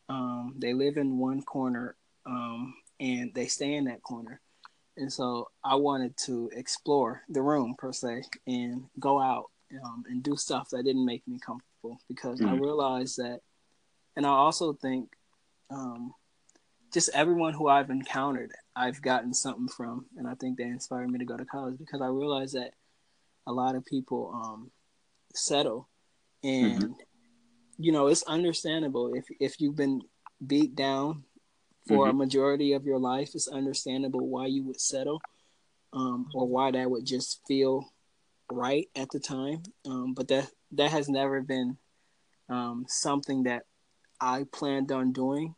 um, 0.08 0.54
they 0.58 0.74
live 0.74 0.96
in 0.96 1.18
one 1.18 1.42
corner, 1.42 1.96
um, 2.26 2.74
and 2.98 3.32
they 3.34 3.46
stay 3.46 3.74
in 3.74 3.84
that 3.84 4.02
corner. 4.02 4.40
And 4.96 5.12
so 5.12 5.48
I 5.64 5.76
wanted 5.76 6.16
to 6.24 6.50
explore 6.52 7.22
the 7.28 7.42
room 7.42 7.76
per 7.78 7.92
se 7.92 8.24
and 8.48 8.84
go 8.98 9.20
out 9.20 9.46
um, 9.84 10.02
and 10.08 10.22
do 10.22 10.34
stuff 10.36 10.70
that 10.70 10.82
didn't 10.82 11.04
make 11.04 11.26
me 11.28 11.38
comfortable 11.38 12.00
because 12.08 12.40
mm-hmm. 12.40 12.54
I 12.54 12.58
realized 12.58 13.18
that 13.18 13.40
and 14.18 14.26
I 14.26 14.30
also 14.30 14.72
think 14.72 15.10
um, 15.70 16.12
just 16.92 17.08
everyone 17.14 17.54
who 17.54 17.68
I've 17.68 17.88
encountered, 17.88 18.50
I've 18.74 19.00
gotten 19.00 19.32
something 19.32 19.68
from, 19.68 20.06
and 20.16 20.26
I 20.26 20.34
think 20.34 20.58
they 20.58 20.64
inspired 20.64 21.08
me 21.08 21.20
to 21.20 21.24
go 21.24 21.36
to 21.36 21.44
college 21.44 21.78
because 21.78 22.02
I 22.02 22.08
realized 22.08 22.56
that 22.56 22.72
a 23.46 23.52
lot 23.52 23.76
of 23.76 23.86
people 23.86 24.32
um, 24.34 24.72
settle, 25.36 25.88
and 26.42 26.82
mm-hmm. 26.82 26.92
you 27.78 27.92
know 27.92 28.08
it's 28.08 28.24
understandable 28.24 29.14
if 29.14 29.24
if 29.38 29.60
you've 29.60 29.76
been 29.76 30.02
beat 30.44 30.74
down 30.74 31.22
for 31.86 32.08
mm-hmm. 32.08 32.16
a 32.16 32.24
majority 32.24 32.72
of 32.72 32.84
your 32.84 32.98
life, 32.98 33.30
it's 33.34 33.46
understandable 33.46 34.26
why 34.26 34.46
you 34.46 34.64
would 34.64 34.80
settle, 34.80 35.20
um, 35.92 36.26
or 36.34 36.48
why 36.48 36.72
that 36.72 36.90
would 36.90 37.06
just 37.06 37.40
feel 37.46 37.88
right 38.50 38.88
at 38.96 39.10
the 39.12 39.20
time. 39.20 39.62
Um, 39.86 40.14
but 40.14 40.26
that 40.26 40.50
that 40.72 40.90
has 40.90 41.08
never 41.08 41.40
been 41.40 41.76
um, 42.48 42.84
something 42.88 43.44
that 43.44 43.62
I 44.20 44.46
planned 44.50 44.92
on 44.92 45.12
doing. 45.12 45.54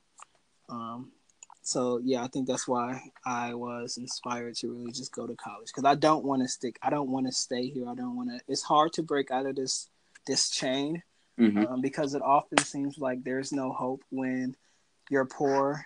Um, 0.69 1.13
so 1.63 2.01
yeah, 2.03 2.25
I 2.25 2.29
think 2.29 2.47
that's 2.47 2.67
why 2.67 3.01
I 3.25 3.55
was 3.55 3.97
inspired 3.97 4.57
to 4.57 4.73
really 4.73 4.93
just 4.93 5.13
go 5.13 5.27
to 5.27 5.37
college 5.37 5.69
because 5.69 5.85
I 5.85 5.95
don't 5.95 6.25
want 6.25 6.43
to 6.43 6.49
stick. 6.49 6.79
I 6.83 6.91
don't 6.91 7.11
want 7.11 7.27
to 7.27 7.33
stay 7.33 7.69
here. 7.69 7.89
I 7.89 7.95
don't 7.95 8.17
want 8.17 8.31
to. 8.31 8.41
It's 8.49 8.63
hard 8.63 8.93
to 8.95 9.03
break 9.03 9.31
out 9.31 9.47
of 9.47 9.57
this 9.57 9.89
this 10.27 10.51
chain 10.51 11.03
mm-hmm. 11.39 11.67
um, 11.67 11.81
because 11.81 12.15
it 12.15 12.23
often 12.23 12.59
seems 12.59 12.99
like 12.99 13.25
there's 13.25 13.53
no 13.53 13.73
hope 13.73 14.03
when 14.11 14.57
you're 15.11 15.27
poor, 15.27 15.85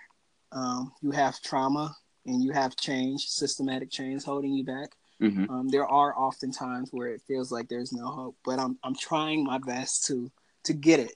um, 0.51 0.91
you 1.01 1.11
have 1.11 1.41
trauma, 1.41 1.95
and 2.25 2.43
you 2.43 2.51
have 2.51 2.75
change, 2.75 3.27
systematic 3.27 3.89
change 3.89 4.23
holding 4.23 4.53
you 4.53 4.63
back. 4.63 4.89
Mm-hmm. 5.21 5.49
Um, 5.49 5.69
there 5.69 5.87
are 5.87 6.17
often 6.17 6.51
times 6.51 6.89
where 6.91 7.07
it 7.07 7.21
feels 7.27 7.51
like 7.51 7.69
there's 7.69 7.93
no 7.93 8.07
hope, 8.07 8.37
but 8.43 8.59
I'm 8.59 8.77
I'm 8.83 8.95
trying 8.95 9.43
my 9.43 9.57
best 9.57 10.05
to 10.07 10.31
to 10.63 10.73
get 10.73 10.99
it. 10.99 11.15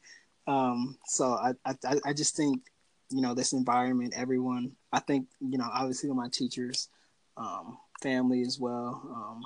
Um, 0.49 0.97
so 1.05 1.33
I, 1.33 1.53
I, 1.63 1.75
I 2.05 2.13
just 2.13 2.35
think, 2.35 2.63
you 3.11 3.21
know, 3.21 3.35
this 3.35 3.53
environment, 3.53 4.15
everyone, 4.17 4.71
I 4.91 4.99
think, 4.99 5.27
you 5.39 5.59
know, 5.59 5.69
obviously 5.71 6.09
my 6.09 6.27
teachers, 6.31 6.89
um, 7.37 7.77
family 8.01 8.41
as 8.41 8.59
well, 8.59 8.99
um, 9.15 9.43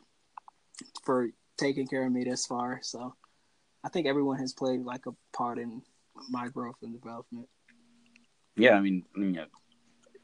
for 1.03 1.29
taking 1.57 1.87
care 1.87 2.05
of 2.05 2.11
me 2.13 2.23
this 2.23 2.45
far. 2.45 2.79
So 2.81 3.15
I 3.83 3.89
think 3.89 4.07
everyone 4.07 4.39
has 4.39 4.53
played 4.53 4.85
like 4.85 5.05
a 5.05 5.11
part 5.35 5.59
in 5.59 5.81
my 6.29 6.47
growth 6.47 6.77
and 6.81 6.93
development. 6.93 7.49
Yeah, 8.55 8.75
I 8.75 8.79
mean, 8.79 9.03
yeah, 9.17 9.45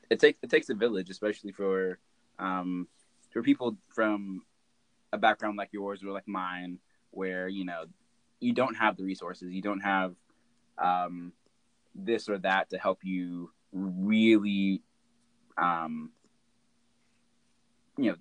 it 0.10 0.20
takes 0.20 0.40
it 0.42 0.50
takes 0.50 0.70
a 0.70 0.76
village, 0.76 1.10
especially 1.10 1.52
for 1.52 2.00
um, 2.38 2.88
for 3.32 3.42
people 3.42 3.76
from 3.90 4.44
a 5.12 5.18
background 5.18 5.58
like 5.58 5.70
yours 5.72 6.04
or 6.04 6.12
like 6.12 6.28
mine, 6.28 6.78
where 7.10 7.50
you 7.50 7.66
know 7.66 7.86
you 8.40 8.54
don't 8.54 8.76
have 8.76 8.96
the 8.98 9.04
resources, 9.04 9.52
you 9.52 9.62
don't 9.62 9.82
have 9.82 10.14
um, 10.82 11.34
this 11.96 12.30
or 12.30 12.38
that 12.40 12.70
to 12.70 12.78
help 12.78 13.00
you 13.04 13.52
really 13.72 14.82
um, 15.58 16.12
you 17.98 18.12
know, 18.12 18.18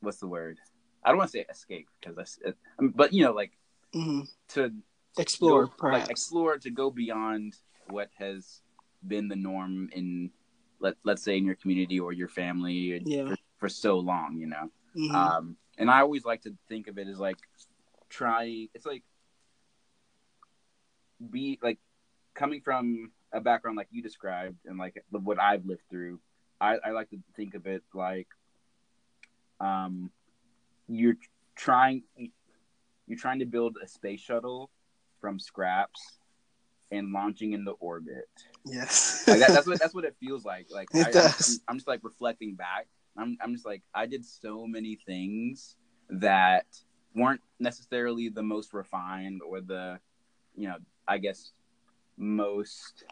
what's 0.00 0.18
the 0.18 0.28
word? 0.28 0.58
I 1.04 1.08
don't 1.08 1.18
want 1.18 1.30
to 1.32 1.38
say 1.38 1.46
escape 1.50 1.88
because 2.00 2.16
that's, 2.16 2.38
it, 2.44 2.56
but 2.94 3.12
you 3.12 3.24
know, 3.24 3.32
like 3.32 3.52
hmm 3.92 4.22
to 4.48 4.72
Explore, 5.18 5.66
go- 5.66 5.88
like 5.88 6.10
explore 6.10 6.58
to 6.58 6.70
go 6.70 6.90
beyond 6.90 7.54
what 7.86 8.10
has 8.18 8.60
been 9.06 9.28
the 9.28 9.36
norm 9.36 9.88
in 9.92 10.30
let 10.78 10.94
let's 11.04 11.22
say 11.22 11.38
in 11.38 11.46
your 11.46 11.54
community 11.54 11.98
or 11.98 12.12
your 12.12 12.28
family 12.28 13.02
Yeah. 13.06 13.28
for, 13.28 13.36
for 13.56 13.68
so 13.68 13.98
long, 13.98 14.36
you 14.36 14.46
know. 14.46 14.70
Mhm. 14.94 15.14
Um, 15.14 15.56
and 15.78 15.90
I 15.90 16.00
always 16.00 16.24
like 16.26 16.42
to 16.42 16.54
think 16.68 16.86
of 16.86 16.98
it 16.98 17.08
as 17.08 17.18
like 17.18 17.38
try. 18.10 18.68
It's 18.74 18.84
like 18.84 19.04
be 21.30 21.58
like 21.62 21.78
coming 22.34 22.60
from 22.60 23.10
a 23.32 23.40
background 23.40 23.76
like 23.76 23.88
you 23.90 24.02
described 24.02 24.58
and 24.66 24.78
like 24.78 25.02
what 25.10 25.40
I've 25.40 25.64
lived 25.64 25.82
through. 25.90 26.20
I, 26.60 26.76
I 26.84 26.90
like 26.90 27.10
to 27.10 27.18
think 27.36 27.54
of 27.54 27.66
it 27.66 27.82
like 27.94 28.28
um, 29.60 30.10
you're 30.88 31.16
trying 31.54 32.02
you're 33.06 33.18
trying 33.18 33.38
to 33.38 33.46
build 33.46 33.76
a 33.82 33.88
space 33.88 34.20
shuttle 34.20 34.70
from 35.20 35.38
scraps 35.38 36.18
and 36.90 37.12
launching 37.12 37.52
into 37.52 37.72
orbit. 37.72 38.28
yes. 38.64 39.24
Like 39.26 39.40
that, 39.40 39.50
that's 39.50 39.66
what 39.66 39.78
that's 39.80 39.94
what 39.94 40.04
it 40.04 40.16
feels 40.20 40.44
like. 40.44 40.66
Like 40.70 40.88
It 40.94 41.08
I, 41.08 41.10
does. 41.10 41.60
I'm, 41.68 41.72
I'm 41.72 41.76
just 41.76 41.88
like 41.88 42.00
reflecting 42.02 42.54
back. 42.54 42.86
I'm 43.16 43.36
I'm 43.42 43.52
just 43.52 43.66
like 43.66 43.82
I 43.94 44.06
did 44.06 44.24
so 44.24 44.66
many 44.66 44.98
things 45.06 45.76
that 46.10 46.66
weren't 47.14 47.40
necessarily 47.58 48.28
the 48.28 48.42
most 48.42 48.74
refined 48.74 49.40
or 49.42 49.60
the, 49.60 49.98
you 50.54 50.68
know, 50.68 50.76
I 51.08 51.18
guess 51.18 51.52
most 52.16 53.04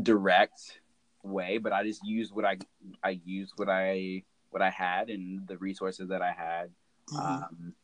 direct 0.00 0.80
way, 1.22 1.58
but 1.58 1.72
I 1.72 1.82
just 1.84 2.04
used 2.04 2.34
what 2.34 2.44
I 2.44 2.58
I 3.02 3.20
used 3.24 3.54
what 3.56 3.68
I 3.68 4.24
what 4.50 4.62
I 4.62 4.70
had 4.70 5.10
and 5.10 5.46
the 5.46 5.58
resources 5.58 6.08
that 6.08 6.22
I 6.22 6.32
had. 6.32 6.70
Mhm. 7.10 7.18
Um, 7.20 7.74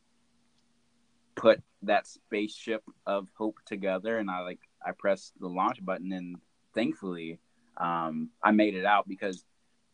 put 1.35 1.61
that 1.83 2.05
spaceship 2.07 2.83
of 3.05 3.27
hope 3.35 3.57
together, 3.65 4.17
and 4.17 4.29
I 4.29 4.39
like 4.41 4.59
I 4.85 4.91
pressed 4.91 5.39
the 5.39 5.47
launch 5.47 5.83
button, 5.83 6.11
and 6.11 6.37
thankfully, 6.73 7.39
um, 7.77 8.29
I 8.43 8.51
made 8.51 8.75
it 8.75 8.85
out 8.85 9.07
because 9.07 9.45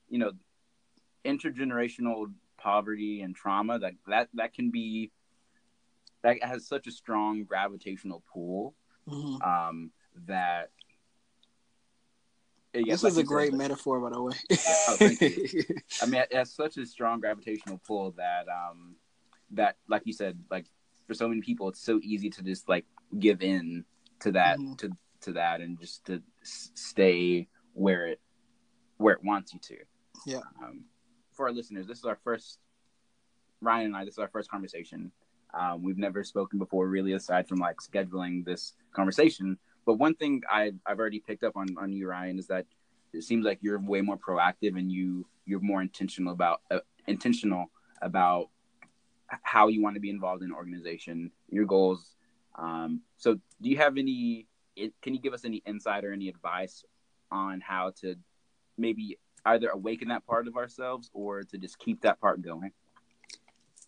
you 0.09 0.19
know 0.19 0.31
intergenerational 1.25 2.33
poverty 2.57 3.21
and 3.21 3.35
trauma 3.35 3.79
that 3.79 3.93
that 4.07 4.29
that 4.33 4.53
can 4.53 4.71
be 4.71 5.11
that 6.23 6.41
has 6.43 6.67
such 6.67 6.87
a 6.87 6.91
strong 6.91 7.43
gravitational 7.43 8.23
pull 8.33 8.75
Mhm. 9.07 9.41
um, 9.45 9.91
that 10.25 10.71
this 12.73 13.03
like 13.03 13.11
is 13.11 13.17
a 13.17 13.21
you 13.21 13.25
said, 13.25 13.25
great 13.27 13.53
metaphor, 13.53 13.99
by 13.99 14.09
the 14.11 14.21
way. 14.21 14.33
Oh, 14.89 14.95
thank 14.97 15.21
you. 15.21 15.63
I 16.01 16.05
mean, 16.05 16.21
it 16.21 16.33
has 16.33 16.53
such 16.53 16.77
a 16.77 16.85
strong 16.85 17.19
gravitational 17.19 17.79
pull 17.87 18.11
that, 18.11 18.45
um, 18.49 18.95
that 19.51 19.77
like 19.87 20.03
you 20.05 20.13
said, 20.13 20.37
like 20.51 20.67
for 21.07 21.13
so 21.13 21.27
many 21.27 21.41
people, 21.41 21.69
it's 21.69 21.81
so 21.81 21.99
easy 22.03 22.29
to 22.31 22.43
just 22.43 22.67
like 22.69 22.85
give 23.17 23.41
in 23.41 23.85
to 24.19 24.31
that, 24.33 24.59
Mhm. 24.59 24.77
to 24.79 24.91
to 25.21 25.31
that, 25.33 25.61
and 25.61 25.79
just 25.79 26.05
to 26.05 26.21
s- 26.41 26.69
stay 26.75 27.47
where 27.73 28.05
it 28.07 28.21
where 28.97 29.13
it 29.15 29.23
wants 29.23 29.53
you 29.53 29.59
to. 29.59 29.77
Yeah. 30.25 30.41
Um, 30.61 30.85
for 31.33 31.47
our 31.47 31.53
listeners, 31.53 31.87
this 31.87 31.97
is 31.99 32.05
our 32.05 32.17
first. 32.17 32.59
Ryan 33.61 33.87
and 33.87 33.95
I, 33.97 34.05
this 34.05 34.15
is 34.15 34.19
our 34.19 34.27
first 34.27 34.51
conversation. 34.51 35.11
Um, 35.53 35.83
we've 35.83 35.97
never 35.97 36.23
spoken 36.23 36.59
before, 36.59 36.87
really, 36.87 37.13
aside 37.13 37.47
from 37.47 37.59
like 37.59 37.77
scheduling 37.77 38.45
this 38.45 38.73
conversation. 38.93 39.57
But 39.85 39.95
one 39.95 40.15
thing 40.15 40.41
I, 40.49 40.73
I've 40.85 40.99
already 40.99 41.19
picked 41.19 41.43
up 41.43 41.55
on, 41.55 41.67
on 41.79 41.93
you, 41.93 42.07
Ryan, 42.07 42.39
is 42.39 42.47
that 42.47 42.65
it 43.13 43.23
seems 43.23 43.45
like 43.45 43.59
you're 43.61 43.79
way 43.79 44.01
more 44.01 44.17
proactive 44.17 44.77
and 44.77 44.91
you 44.91 45.25
you're 45.45 45.61
more 45.61 45.81
intentional 45.81 46.33
about 46.33 46.61
uh, 46.69 46.79
intentional 47.07 47.71
about 48.01 48.49
how 49.27 49.67
you 49.67 49.81
want 49.81 49.95
to 49.95 49.99
be 49.99 50.09
involved 50.09 50.43
in 50.43 50.49
an 50.49 50.55
organization, 50.55 51.31
your 51.49 51.65
goals. 51.65 52.15
Um, 52.55 53.01
so, 53.17 53.35
do 53.61 53.69
you 53.69 53.77
have 53.77 53.97
any? 53.97 54.47
Can 55.01 55.13
you 55.13 55.19
give 55.19 55.33
us 55.33 55.45
any 55.45 55.63
insight 55.65 56.05
or 56.05 56.13
any 56.13 56.29
advice 56.29 56.83
on 57.31 57.61
how 57.61 57.93
to 58.01 58.15
maybe 58.77 59.17
either 59.45 59.69
awaken 59.69 60.09
that 60.09 60.25
part 60.27 60.47
of 60.47 60.55
ourselves 60.55 61.09
or 61.13 61.43
to 61.43 61.57
just 61.57 61.79
keep 61.79 62.01
that 62.01 62.19
part 62.19 62.41
going? 62.41 62.71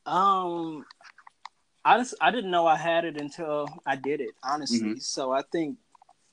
Um, 0.06 0.86
I 1.89 1.97
just 1.97 2.13
I 2.21 2.30
didn't 2.30 2.52
know 2.52 2.67
I 2.67 2.75
had 2.78 3.04
it 3.04 3.19
until 3.19 3.67
I 3.84 3.95
did 3.95 4.21
it, 4.21 4.36
honestly. 4.43 4.82
Mhm. 4.82 5.02
So 5.02 5.32
I 5.32 5.41
think 5.52 5.80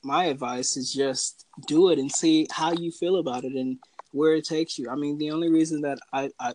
my 0.02 0.26
advice 0.26 0.76
is 0.76 0.92
just 0.92 1.46
do 1.66 1.88
it 1.88 1.98
and 1.98 2.12
see 2.12 2.46
how 2.50 2.72
you 2.72 2.92
feel 2.92 3.16
about 3.16 3.44
it 3.44 3.54
and 3.54 3.78
where 4.12 4.34
it 4.34 4.44
takes 4.44 4.78
you. 4.78 4.90
I 4.90 4.96
mean, 4.96 5.16
the 5.16 5.30
only 5.30 5.50
reason 5.50 5.80
that 5.80 5.98
I, 6.12 6.30
I 6.38 6.52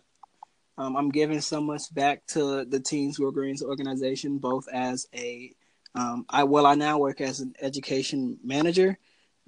um, 0.78 0.96
I'm 0.96 1.10
giving 1.10 1.40
so 1.40 1.60
much 1.60 1.92
back 1.92 2.24
to 2.28 2.64
the 2.64 2.78
Teens 2.78 3.18
Grow 3.18 3.32
Greens 3.32 3.60
organization, 3.60 4.38
both 4.38 4.68
as 4.72 5.08
a 5.12 5.52
um, 5.96 6.24
I 6.30 6.44
well, 6.44 6.64
I 6.64 6.76
now 6.76 6.98
work 6.98 7.20
as 7.20 7.40
an 7.40 7.54
education 7.60 8.38
manager. 8.44 8.96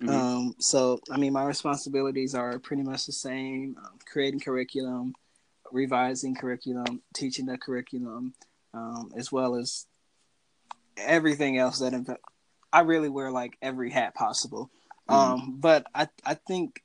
Mhm. 0.01 0.09
Um, 0.09 0.55
so 0.59 0.99
I 1.13 1.17
mean, 1.17 1.33
my 1.33 1.45
responsibilities 1.45 2.35
are 2.35 2.59
pretty 2.59 2.83
much 2.83 3.07
the 3.07 3.13
same: 3.13 3.77
um, 3.79 4.01
creating 4.05 4.41
curriculum, 4.41 5.15
revising 5.71 6.35
curriculum, 6.35 7.03
teaching 7.15 7.47
the 7.47 7.57
curriculum, 7.57 8.35
um, 8.75 9.13
as 9.17 9.31
well 9.33 9.55
as 9.55 9.87
everything 10.97 11.59
else 11.59 11.79
that 11.79 11.93
inv- 11.93 12.17
I 12.73 12.81
really 12.81 13.09
wear 13.09 13.31
like 13.31 13.57
every 13.63 13.91
hat 13.91 14.15
possible. 14.15 14.71
Mhm. 15.09 15.15
Um, 15.15 15.57
but 15.61 15.87
I 15.95 16.09
I 16.25 16.35
think 16.35 16.83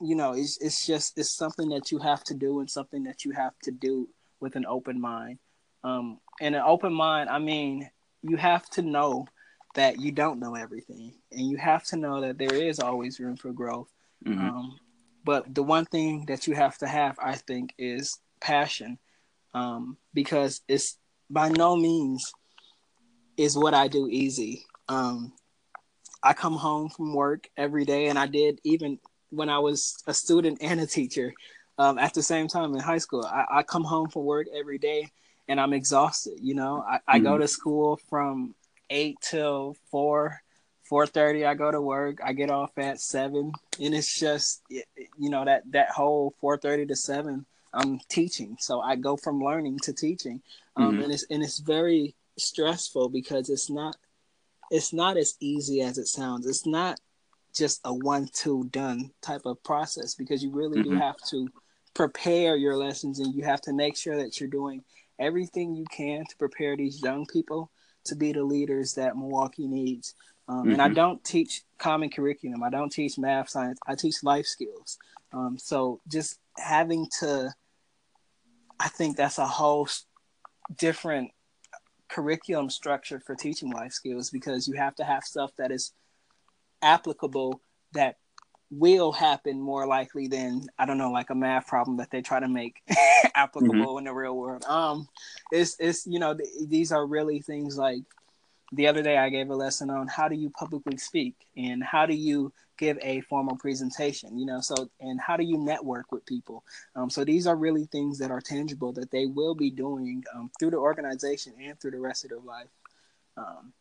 you 0.00 0.14
know 0.14 0.32
it's 0.32 0.58
it's 0.58 0.86
just 0.86 1.18
it's 1.18 1.30
something 1.30 1.70
that 1.70 1.90
you 1.90 1.98
have 1.98 2.22
to 2.24 2.34
do 2.34 2.60
and 2.60 2.70
something 2.70 3.04
that 3.04 3.24
you 3.24 3.32
have 3.32 3.58
to 3.64 3.70
do 3.70 4.08
with 4.40 4.56
an 4.56 4.66
open 4.66 5.00
mind. 5.00 5.38
Um, 5.82 6.20
and 6.40 6.54
an 6.54 6.62
open 6.64 6.92
mind, 6.92 7.30
I 7.30 7.38
mean, 7.38 7.90
you 8.22 8.36
have 8.36 8.68
to 8.70 8.82
know 8.82 9.26
that 9.74 9.98
you 9.98 10.12
don't 10.12 10.40
know 10.40 10.54
everything, 10.54 11.14
and 11.32 11.46
you 11.48 11.56
have 11.56 11.84
to 11.86 11.96
know 11.96 12.20
that 12.20 12.38
there 12.38 12.54
is 12.54 12.80
always 12.80 13.20
room 13.20 13.36
for 13.36 13.52
growth. 13.52 13.88
Mhm. 14.24 14.50
Um, 14.50 14.80
but 15.24 15.54
the 15.54 15.62
one 15.62 15.86
thing 15.86 16.26
that 16.26 16.46
you 16.46 16.54
have 16.54 16.76
to 16.78 16.86
have, 16.88 17.18
I 17.18 17.36
think, 17.36 17.74
is 17.78 18.18
passion, 18.40 18.98
um, 19.54 19.96
because 20.12 20.62
it's 20.68 20.98
by 21.30 21.48
no 21.48 21.76
means 21.76 22.32
is 23.36 23.56
what 23.56 23.74
I 23.74 23.88
do 23.88 24.08
easy. 24.08 24.64
Um, 24.88 25.32
I 26.22 26.34
come 26.34 26.56
home 26.56 26.90
from 26.90 27.14
work 27.14 27.48
every 27.56 27.84
day, 27.84 28.08
and 28.08 28.18
I 28.18 28.26
did 28.26 28.60
even 28.64 28.98
when 29.30 29.48
I 29.48 29.58
was 29.60 30.02
a 30.06 30.12
student 30.12 30.58
and 30.60 30.80
a 30.80 30.86
teacher 30.86 31.32
um, 31.78 31.98
at 31.98 32.12
the 32.14 32.22
same 32.22 32.48
time 32.48 32.74
in 32.74 32.80
high 32.80 32.98
school. 32.98 33.24
I, 33.24 33.46
I 33.50 33.62
come 33.62 33.84
home 33.84 34.08
from 34.10 34.24
work 34.24 34.48
every 34.54 34.78
day, 34.78 35.08
and 35.48 35.60
I'm 35.60 35.72
exhausted. 35.72 36.34
You 36.42 36.54
know, 36.54 36.84
I, 36.86 36.98
I 37.08 37.18
go 37.20 37.38
Mhm. 37.38 37.40
to 37.40 37.48
school 37.48 37.98
from 38.08 38.54
eight 38.90 39.16
till 39.22 39.76
four. 39.90 40.42
4:30 40.90 41.46
I 41.46 41.54
go 41.54 41.70
to 41.70 41.80
work. 41.80 42.18
I 42.24 42.32
get 42.32 42.50
off 42.50 42.76
at 42.76 43.00
7 43.00 43.52
and 43.80 43.94
it's 43.94 44.12
just 44.18 44.60
you 44.68 45.30
know 45.30 45.44
that 45.44 45.62
that 45.70 45.90
whole 45.90 46.34
4:30 46.42 46.88
to 46.88 46.96
7 46.96 47.46
I'm 47.72 48.00
teaching. 48.08 48.56
So 48.60 48.80
I 48.80 48.96
go 48.96 49.16
from 49.16 49.40
learning 49.42 49.78
to 49.80 49.92
teaching. 49.92 50.42
Um 50.76 50.96
Mhm. 50.96 51.04
and 51.04 51.12
it's 51.12 51.26
and 51.30 51.42
it's 51.42 51.58
very 51.58 52.14
stressful 52.38 53.08
because 53.08 53.48
it's 53.50 53.70
not 53.70 53.96
it's 54.70 54.92
not 54.92 55.16
as 55.16 55.34
easy 55.40 55.80
as 55.82 55.98
it 55.98 56.06
sounds. 56.06 56.46
It's 56.46 56.66
not 56.66 57.00
just 57.52 57.80
a 57.84 57.92
one 57.92 58.28
two 58.32 58.64
done 58.70 59.10
type 59.20 59.42
of 59.44 59.62
process 59.64 60.14
because 60.14 60.42
you 60.42 60.50
really 60.50 60.82
do 60.82 60.90
Mhm. 60.90 60.98
have 61.00 61.16
to 61.30 61.48
prepare 61.94 62.56
your 62.56 62.76
lessons 62.76 63.18
and 63.18 63.34
you 63.34 63.42
have 63.42 63.60
to 63.62 63.72
make 63.72 63.96
sure 63.96 64.16
that 64.16 64.38
you're 64.38 64.48
doing 64.48 64.84
everything 65.18 65.74
you 65.74 65.84
can 65.86 66.24
to 66.24 66.36
prepare 66.36 66.76
these 66.76 67.02
young 67.02 67.26
people 67.26 67.70
to 68.04 68.14
be 68.14 68.32
the 68.32 68.42
leaders 68.42 68.94
that 68.94 69.16
Milwaukee 69.16 69.66
needs. 69.66 70.14
Um, 70.48 70.70
And 70.70 70.80
I 70.80 70.88
Mhm. 70.88 70.94
don't 70.94 71.24
teach 71.24 71.64
common 71.78 72.10
curriculum. 72.10 72.62
I 72.62 72.70
don't 72.70 72.90
teach 72.90 73.18
math, 73.18 73.50
science. 73.50 73.78
I 73.86 73.94
teach 73.96 74.22
life 74.22 74.46
skills. 74.46 74.98
Um, 75.32 75.58
so 75.58 76.00
just 76.08 76.38
having 76.56 77.08
to, 77.20 77.52
I 78.80 78.88
think 78.88 79.16
that's 79.16 79.38
a 79.38 79.46
whole 79.46 79.88
different 80.78 81.30
curriculum 82.08 82.70
structure 82.70 83.20
for 83.20 83.36
teaching 83.36 83.70
life 83.70 83.92
skills 83.92 84.30
because 84.30 84.66
you 84.66 84.74
have 84.74 84.94
to 84.96 85.04
have 85.04 85.22
stuff 85.22 85.52
that 85.58 85.70
is 85.70 85.92
applicable 86.82 87.60
that 87.92 88.16
will 88.70 89.12
happen 89.12 89.60
more 89.60 89.86
likely 89.86 90.28
than 90.28 90.66
I 90.78 90.86
don't 90.86 90.96
know, 90.96 91.10
like 91.10 91.30
a 91.30 91.34
math 91.34 91.66
problem 91.66 91.98
that 91.98 92.10
they 92.10 92.22
try 92.22 92.40
to 92.40 92.48
make 92.48 92.82
applicable 93.34 93.98
in 93.98 94.04
the 94.04 94.14
real 94.14 94.36
world. 94.36 94.64
Um, 94.64 95.08
it's 95.52 95.76
it's 95.78 96.06
you 96.06 96.18
know 96.18 96.34
th- 96.34 96.48
these 96.66 96.90
are 96.90 97.06
really 97.06 97.40
things 97.40 97.76
like 97.76 98.04
the 98.72 98.86
other 98.86 99.02
day 99.02 99.16
I 99.16 99.28
gave 99.30 99.50
a 99.50 99.54
lesson 99.54 99.90
on 99.90 100.06
how 100.06 100.28
do 100.28 100.36
you 100.36 100.50
publicly 100.50 100.96
speak 100.96 101.34
and 101.56 101.82
how 101.82 102.06
do 102.06 102.14
you 102.14 102.52
give 102.78 102.98
a 103.02 103.20
formal 103.22 103.56
presentation, 103.56 104.38
you 104.38 104.46
know, 104.46 104.60
so 104.60 104.88
and 105.00 105.20
how 105.20 105.36
do 105.36 105.44
you 105.44 105.58
network 105.58 106.10
with 106.12 106.24
people. 106.24 106.64
Um, 106.96 107.10
so 107.10 107.24
these 107.24 107.46
are 107.46 107.56
really 107.56 107.86
things 107.86 108.18
that 108.18 108.30
are 108.30 108.40
tangible 108.40 108.92
that 108.92 109.10
they 109.10 109.26
will 109.26 109.54
be 109.54 109.70
doing 109.70 110.24
um, 110.34 110.50
through 110.58 110.70
the 110.70 110.78
organization 110.78 111.52
and 111.60 111.78
through 111.78 111.90
the 111.90 112.00
rest 112.00 112.24
of 112.24 112.30
their 112.30 112.40
life. 112.40 112.68
Um, 113.36 113.72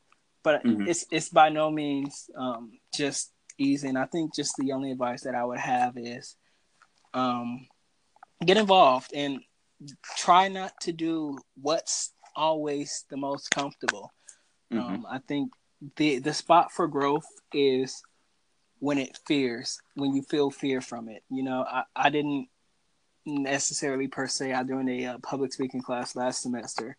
but 0.44 0.64
Mhm. 0.66 0.88
it's 0.88 1.06
it's 1.12 1.30
by 1.30 1.50
no 1.50 1.70
means 1.70 2.30
um, 2.36 2.80
just 2.94 3.32
easy. 3.58 3.88
And 3.90 3.98
I 3.98 4.06
think 4.06 4.34
just 4.36 4.56
the 4.58 4.72
only 4.72 4.92
advice 4.92 5.22
that 5.24 5.36
I 5.36 5.46
would 5.46 5.60
have 5.60 5.98
is 5.98 6.36
um, 7.14 7.68
get 8.46 8.58
involved 8.58 9.12
and 9.14 9.40
try 10.18 10.48
not 10.48 10.80
to 10.82 10.92
do 10.92 11.38
what's 11.62 12.14
always 12.36 13.06
the 13.10 13.18
most 13.18 13.52
comfortable. 13.52 14.12
Mm-hmm. 14.72 14.94
Um, 14.94 15.06
I 15.10 15.20
think 15.20 15.52
the 15.96 16.20
the 16.20 16.34
spot 16.34 16.72
for 16.72 16.88
growth 16.88 17.26
is 17.54 18.02
when 18.80 18.98
it 18.98 19.18
fears, 19.28 19.80
when 19.96 20.14
you 20.14 20.22
feel 20.22 20.52
fear 20.52 20.82
from 20.82 21.10
it. 21.10 21.24
You 21.30 21.44
know, 21.44 21.66
I, 21.68 21.84
I 21.96 22.10
didn't 22.10 22.48
necessarily 23.26 24.08
per 24.08 24.28
se. 24.28 24.54
I 24.54 24.64
joined 24.64 24.90
a 24.90 25.06
uh, 25.06 25.18
public 25.20 25.54
speaking 25.54 25.82
class 25.82 26.16
last 26.16 26.42
semester, 26.42 26.98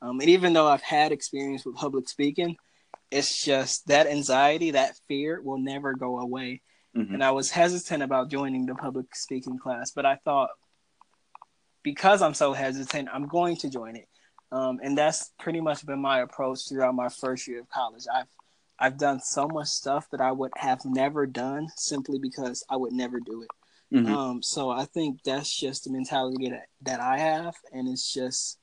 um, 0.00 0.20
and 0.20 0.30
even 0.30 0.52
though 0.52 0.68
I've 0.68 0.82
had 0.82 1.12
experience 1.12 1.64
with 1.64 1.74
public 1.74 2.08
speaking, 2.08 2.56
it's 3.10 3.44
just 3.44 3.86
that 3.88 4.06
anxiety, 4.06 4.72
that 4.72 4.98
fear 5.08 5.40
will 5.42 5.58
never 5.58 5.94
go 5.94 6.18
away. 6.18 6.62
Mm-hmm. 6.96 7.14
And 7.14 7.24
I 7.24 7.32
was 7.32 7.50
hesitant 7.50 8.02
about 8.02 8.30
joining 8.30 8.66
the 8.66 8.74
public 8.74 9.14
speaking 9.14 9.58
class, 9.58 9.90
but 9.90 10.06
I 10.06 10.16
thought 10.24 10.50
because 11.82 12.22
I'm 12.22 12.34
so 12.34 12.52
hesitant, 12.52 13.08
I'm 13.12 13.26
going 13.26 13.56
to 13.58 13.70
join 13.70 13.96
it. 13.96 14.08
Um, 14.50 14.80
and 14.82 14.96
that's 14.96 15.32
pretty 15.38 15.60
much 15.60 15.84
been 15.84 16.00
my 16.00 16.20
approach 16.20 16.68
throughout 16.68 16.94
my 16.94 17.08
first 17.08 17.46
year 17.46 17.60
of 17.60 17.68
college. 17.68 18.04
I've 18.12 18.26
I've 18.78 18.96
done 18.96 19.20
so 19.20 19.48
much 19.48 19.68
stuff 19.68 20.08
that 20.10 20.20
I 20.20 20.30
would 20.30 20.52
have 20.56 20.84
never 20.84 21.26
done 21.26 21.68
simply 21.76 22.18
because 22.18 22.64
I 22.70 22.76
would 22.76 22.92
never 22.92 23.18
do 23.18 23.42
it. 23.42 23.48
Mm-hmm. 23.92 24.14
Um, 24.14 24.42
so 24.42 24.70
I 24.70 24.84
think 24.84 25.22
that's 25.24 25.54
just 25.54 25.84
the 25.84 25.90
mentality 25.90 26.50
that, 26.50 26.66
that 26.82 27.00
I 27.00 27.18
have, 27.18 27.54
and 27.72 27.88
it's 27.88 28.12
just 28.12 28.58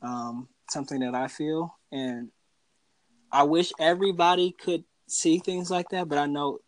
um, 0.00 0.48
something 0.70 1.00
that 1.00 1.14
I 1.14 1.26
feel. 1.26 1.76
And 1.90 2.28
I 3.32 3.42
wish 3.44 3.72
everybody 3.80 4.52
could 4.52 4.84
see 5.08 5.38
things 5.38 5.70
like 5.70 5.88
that, 5.88 6.08
but 6.08 6.18
I 6.18 6.26
know 6.26 6.58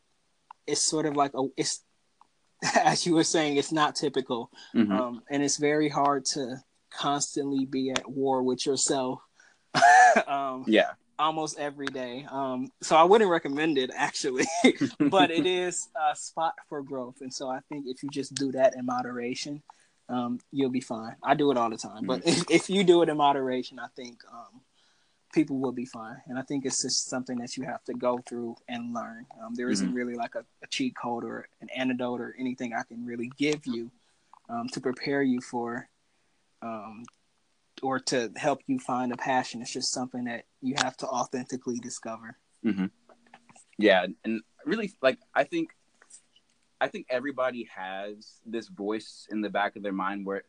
it's 0.67 0.83
sort 0.83 1.07
of 1.07 1.15
like 1.15 1.33
a 1.35 1.47
it's 1.57 1.83
as 2.77 3.07
you 3.07 3.15
were 3.15 3.25
saying, 3.25 3.57
it's 3.57 3.73
not 3.73 3.95
typical, 3.95 4.51
mm-hmm. 4.75 4.93
um, 4.93 5.23
and 5.31 5.43
it's 5.43 5.59
very 5.59 5.89
hard 5.89 6.25
to 6.25 6.57
constantly 6.97 7.67
be 7.67 7.91
at 7.91 8.09
war 8.09 8.43
with 8.43 8.67
yourself. 8.67 9.21
um, 10.27 10.65
yeah, 10.67 10.93
almost 11.19 11.59
every 11.59 11.87
day. 11.87 12.27
Um, 12.31 12.71
so 12.83 12.97
I 12.97 13.05
wouldn't 13.05 13.31
recommend 13.31 13.79
it 13.79 13.91
actually, 13.97 14.47
but 14.99 15.31
it 15.31 15.47
is 15.47 15.89
a 16.11 16.17
spot 16.17 16.55
for 16.69 16.83
growth, 16.83 17.21
and 17.21 17.33
so 17.33 17.49
I 17.49 17.61
think 17.69 17.87
if 17.87 18.03
you 18.03 18.09
just 18.11 18.35
do 18.35 18.53
that 18.53 18.75
in 18.77 18.87
moderation, 18.87 19.63
um, 20.09 20.39
you'll 20.53 20.71
be 20.71 20.81
fine. 20.81 21.17
I 21.23 21.35
do 21.35 21.51
it 21.51 21.57
all 21.57 21.71
the 21.71 21.77
time, 21.77 22.07
but 22.07 22.27
if, 22.27 22.51
if, 22.51 22.71
you 22.71 22.85
do 22.85 23.03
it 23.03 23.09
in 23.09 23.17
moderation, 23.17 23.79
I 23.79 23.87
think 23.97 24.21
um, 24.31 24.61
people 25.33 25.59
will 25.59 25.73
be 25.73 25.87
fine. 25.87 26.17
And 26.27 26.39
I 26.39 26.43
think 26.43 26.67
it's 26.67 26.83
just 26.83 27.09
something 27.09 27.39
that 27.39 27.57
you 27.57 27.65
have 27.65 27.83
to 27.85 27.95
go 27.95 28.21
through 28.27 28.57
and 28.69 28.93
learn. 28.93 29.27
Um, 29.43 29.55
there 29.55 29.71
isn't 29.71 29.89
mm-hmm. 29.89 29.97
really 29.97 30.15
like 30.15 30.35
a, 30.35 30.45
a, 30.63 30.67
cheat 30.69 30.95
code 30.95 31.25
or 31.25 31.49
an 31.63 31.69
antidote 31.75 32.21
or 32.21 32.37
anything 32.39 32.75
I 32.75 32.83
can 32.83 33.07
really 33.07 33.33
give 33.39 33.67
you 33.67 33.91
um, 34.51 34.69
to 34.69 34.81
prepare 34.81 35.23
you 35.23 35.41
for 35.41 35.89
um, 36.65 37.05
or 37.83 38.01
to 38.01 38.33
help 38.37 38.61
you 38.67 38.79
find 38.79 39.13
a 39.13 39.17
passion. 39.17 39.61
It's 39.61 39.73
just 39.73 39.93
something 39.93 40.25
that 40.25 40.45
you 40.63 40.75
have 40.79 40.97
to 40.99 41.07
authentically 41.07 41.79
discover. 41.79 42.39
Mm-hmm. 42.65 42.87
Yeah, 43.79 44.07
and 44.25 44.41
really, 44.65 44.93
like 45.03 45.19
I 45.35 45.45
think, 45.45 45.71
I 46.81 46.89
think 46.89 47.07
everybody 47.11 47.69
has 47.75 48.41
this 48.47 48.69
voice 48.69 49.27
in 49.31 49.41
the 49.41 49.51
back 49.51 49.77
of 49.77 49.83
their 49.83 49.93
mind 49.93 50.25
where, 50.25 50.45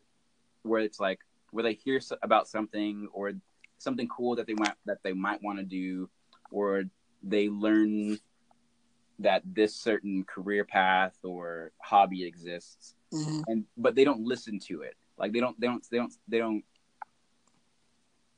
where 0.64 0.82
it's 0.82 1.00
like 1.00 1.20
where 1.52 1.64
they 1.64 1.74
hear 1.74 2.00
about 2.22 2.48
something 2.48 3.08
or 3.14 3.34
something 3.78 4.08
cool 4.08 4.36
that 4.36 4.48
they 4.48 4.54
might 4.54 4.76
that 4.86 5.00
they 5.04 5.14
might 5.14 5.42
want 5.44 5.60
to 5.60 5.66
do, 5.66 6.10
or 6.52 6.84
they 7.24 7.50
learn 7.50 8.20
that 9.20 9.42
this 9.46 9.76
certain 9.76 10.24
career 10.24 10.64
path 10.64 11.18
or 11.24 11.72
hobby 11.82 12.26
exists, 12.26 12.96
mm-hmm. 13.14 13.42
and 13.48 13.66
but 13.76 13.96
they 13.96 14.04
don't 14.04 14.22
listen 14.22 14.60
to 14.60 14.82
it. 14.82 14.96
Like 15.18 15.34
they 15.34 15.40
don't 15.40 15.60
they 15.60 15.68
don't 15.68 15.86
they 15.90 15.98
don't 15.98 16.14
they 16.28 16.38
don't 16.40 16.64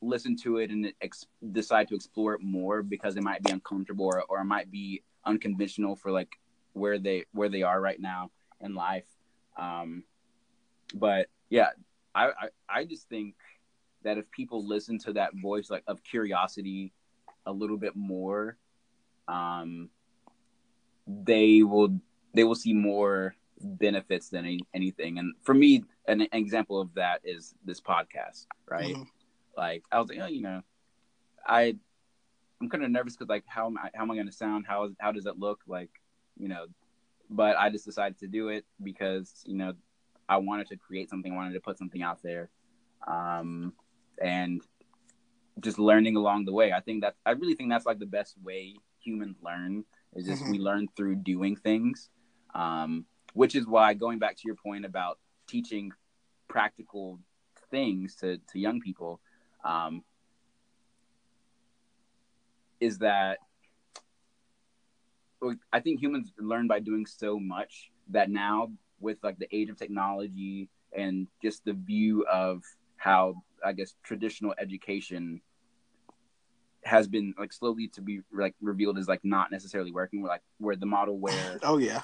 listen 0.02 0.36
to 0.36 0.58
it 0.58 0.70
and 0.70 0.94
ex- 1.02 1.26
decide 1.52 1.88
to 1.88 1.96
explore 1.96 2.36
it 2.36 2.42
more 2.42 2.84
because 2.84 3.18
it 3.18 3.24
might 3.24 3.42
be 3.44 3.52
uncomfortable 3.52 4.06
or, 4.06 4.24
or 4.30 4.40
it 4.40 4.46
might 4.46 4.70
be 4.70 5.02
unconventional 5.26 5.96
for 5.96 6.12
like 6.12 6.30
where 6.74 7.00
they 7.00 7.26
where 7.32 7.50
they 7.50 7.64
are 7.64 7.82
right 7.82 8.00
now 8.00 8.30
in 8.62 8.76
life. 8.76 9.08
Um 9.58 10.04
but 10.94 11.28
yeah 11.50 11.70
I, 12.16 12.28
I 12.28 12.50
i 12.70 12.86
just 12.86 13.10
think 13.10 13.36
that 14.04 14.18
if 14.18 14.30
people 14.32 14.66
listen 14.66 14.98
to 15.00 15.14
that 15.14 15.32
voice 15.36 15.70
like 15.70 15.84
of 15.88 16.04
curiosity 16.04 16.94
a 17.46 17.52
little 17.52 17.78
bit 17.78 17.96
more 17.96 18.58
um 19.28 19.90
they 21.08 21.64
will 21.64 22.00
they 22.34 22.44
will 22.44 22.56
see 22.56 22.74
more 22.74 23.36
benefits 23.60 24.30
than 24.30 24.46
any, 24.46 24.60
anything 24.74 25.18
and 25.18 25.34
for 25.44 25.54
me 25.54 25.84
an, 26.08 26.22
an, 26.22 26.28
example 26.34 26.80
of 26.80 26.94
that 26.94 27.22
is 27.24 27.56
this 27.66 27.82
podcast 27.82 28.46
right 28.70 28.96
mm-hmm. 28.96 29.04
like 29.58 29.84
i 29.92 30.00
was 30.00 30.10
like 30.10 30.20
oh, 30.22 30.28
you 30.28 30.42
know 30.42 30.62
i 31.48 31.76
i'm 32.62 32.70
kind 32.70 32.84
of 32.84 32.92
nervous 32.92 33.16
because 33.16 33.30
like 33.30 33.44
how 33.48 33.66
am 33.66 33.78
i 33.78 33.90
how 33.96 34.04
am 34.04 34.12
i 34.12 34.16
going 34.16 34.28
to 34.28 34.32
sound 34.32 34.66
how 34.68 34.90
how 35.00 35.12
does 35.12 35.26
it 35.26 35.40
look 35.40 35.62
like 35.68 35.90
you 36.38 36.48
know 36.48 36.66
but 37.30 37.58
i 37.58 37.70
just 37.70 37.86
decided 37.86 38.18
to 38.20 38.28
do 38.28 38.50
it 38.50 38.64
because 38.84 39.44
you 39.46 39.56
know 39.56 39.74
i 40.30 40.38
wanted 40.38 40.68
to 40.68 40.78
create 40.78 41.10
something 41.10 41.34
I 41.34 41.36
wanted 41.36 41.54
to 41.54 41.60
put 41.60 41.78
something 41.78 42.04
out 42.04 42.22
there 42.22 42.50
um 43.08 43.74
and 44.22 44.62
just 45.60 45.80
learning 45.80 46.16
along 46.16 46.46
the 46.46 46.54
way. 46.54 46.72
I 46.72 46.80
think 46.80 47.02
that 47.02 47.16
I 47.26 47.32
really 47.32 47.56
think 47.56 47.70
that's 47.70 47.86
like 47.86 48.00
the 48.00 48.06
best 48.06 48.36
way 48.44 48.76
humans 49.00 49.38
learn 49.42 49.84
is 50.14 50.26
just 50.26 50.42
mm-hmm. 50.44 50.52
we 50.52 50.60
learn 50.60 50.88
through 50.96 51.16
doing 51.18 51.56
things. 51.56 52.10
Um, 52.54 53.06
which 53.38 53.56
is 53.56 53.68
why 53.68 53.94
going 53.94 54.18
back 54.18 54.36
to 54.36 54.42
your 54.46 54.56
point 54.56 54.84
about 54.84 55.20
teaching 55.48 55.92
practical 56.48 57.20
things 57.70 58.16
to, 58.16 58.40
to 58.52 58.58
young 58.60 58.82
people, 58.82 59.20
um, 59.64 60.04
is 62.80 62.98
that 62.98 63.38
I 65.72 65.80
think 65.80 66.02
humans 66.02 66.34
learn 66.40 66.68
by 66.68 66.80
doing 66.80 67.06
so 67.06 67.40
much 67.40 67.92
that 68.10 68.32
now 68.32 68.72
with 69.00 69.20
like 69.22 69.38
the 69.38 69.48
age 69.56 69.70
of 69.70 69.78
technology 69.78 70.68
and 70.92 71.28
just 71.40 71.64
the 71.64 71.74
view 71.74 72.26
of 72.32 72.64
how 72.96 73.36
I 73.64 73.74
guess 73.74 73.94
traditional 74.02 74.56
education 74.58 75.42
has 76.88 77.08
been 77.08 77.34
like 77.38 77.54
slowly 77.54 77.88
to 77.90 78.02
be 78.02 78.22
like 78.34 78.56
revealed 78.62 78.98
as 78.98 79.08
like 79.08 79.24
not 79.24 79.52
necessarily 79.52 79.92
working. 79.92 80.22
Where 80.22 80.32
like 80.32 80.42
where 80.58 80.76
the 80.76 80.86
model 80.86 81.20
where 81.26 81.60
oh 81.64 81.78
yeah 81.78 82.02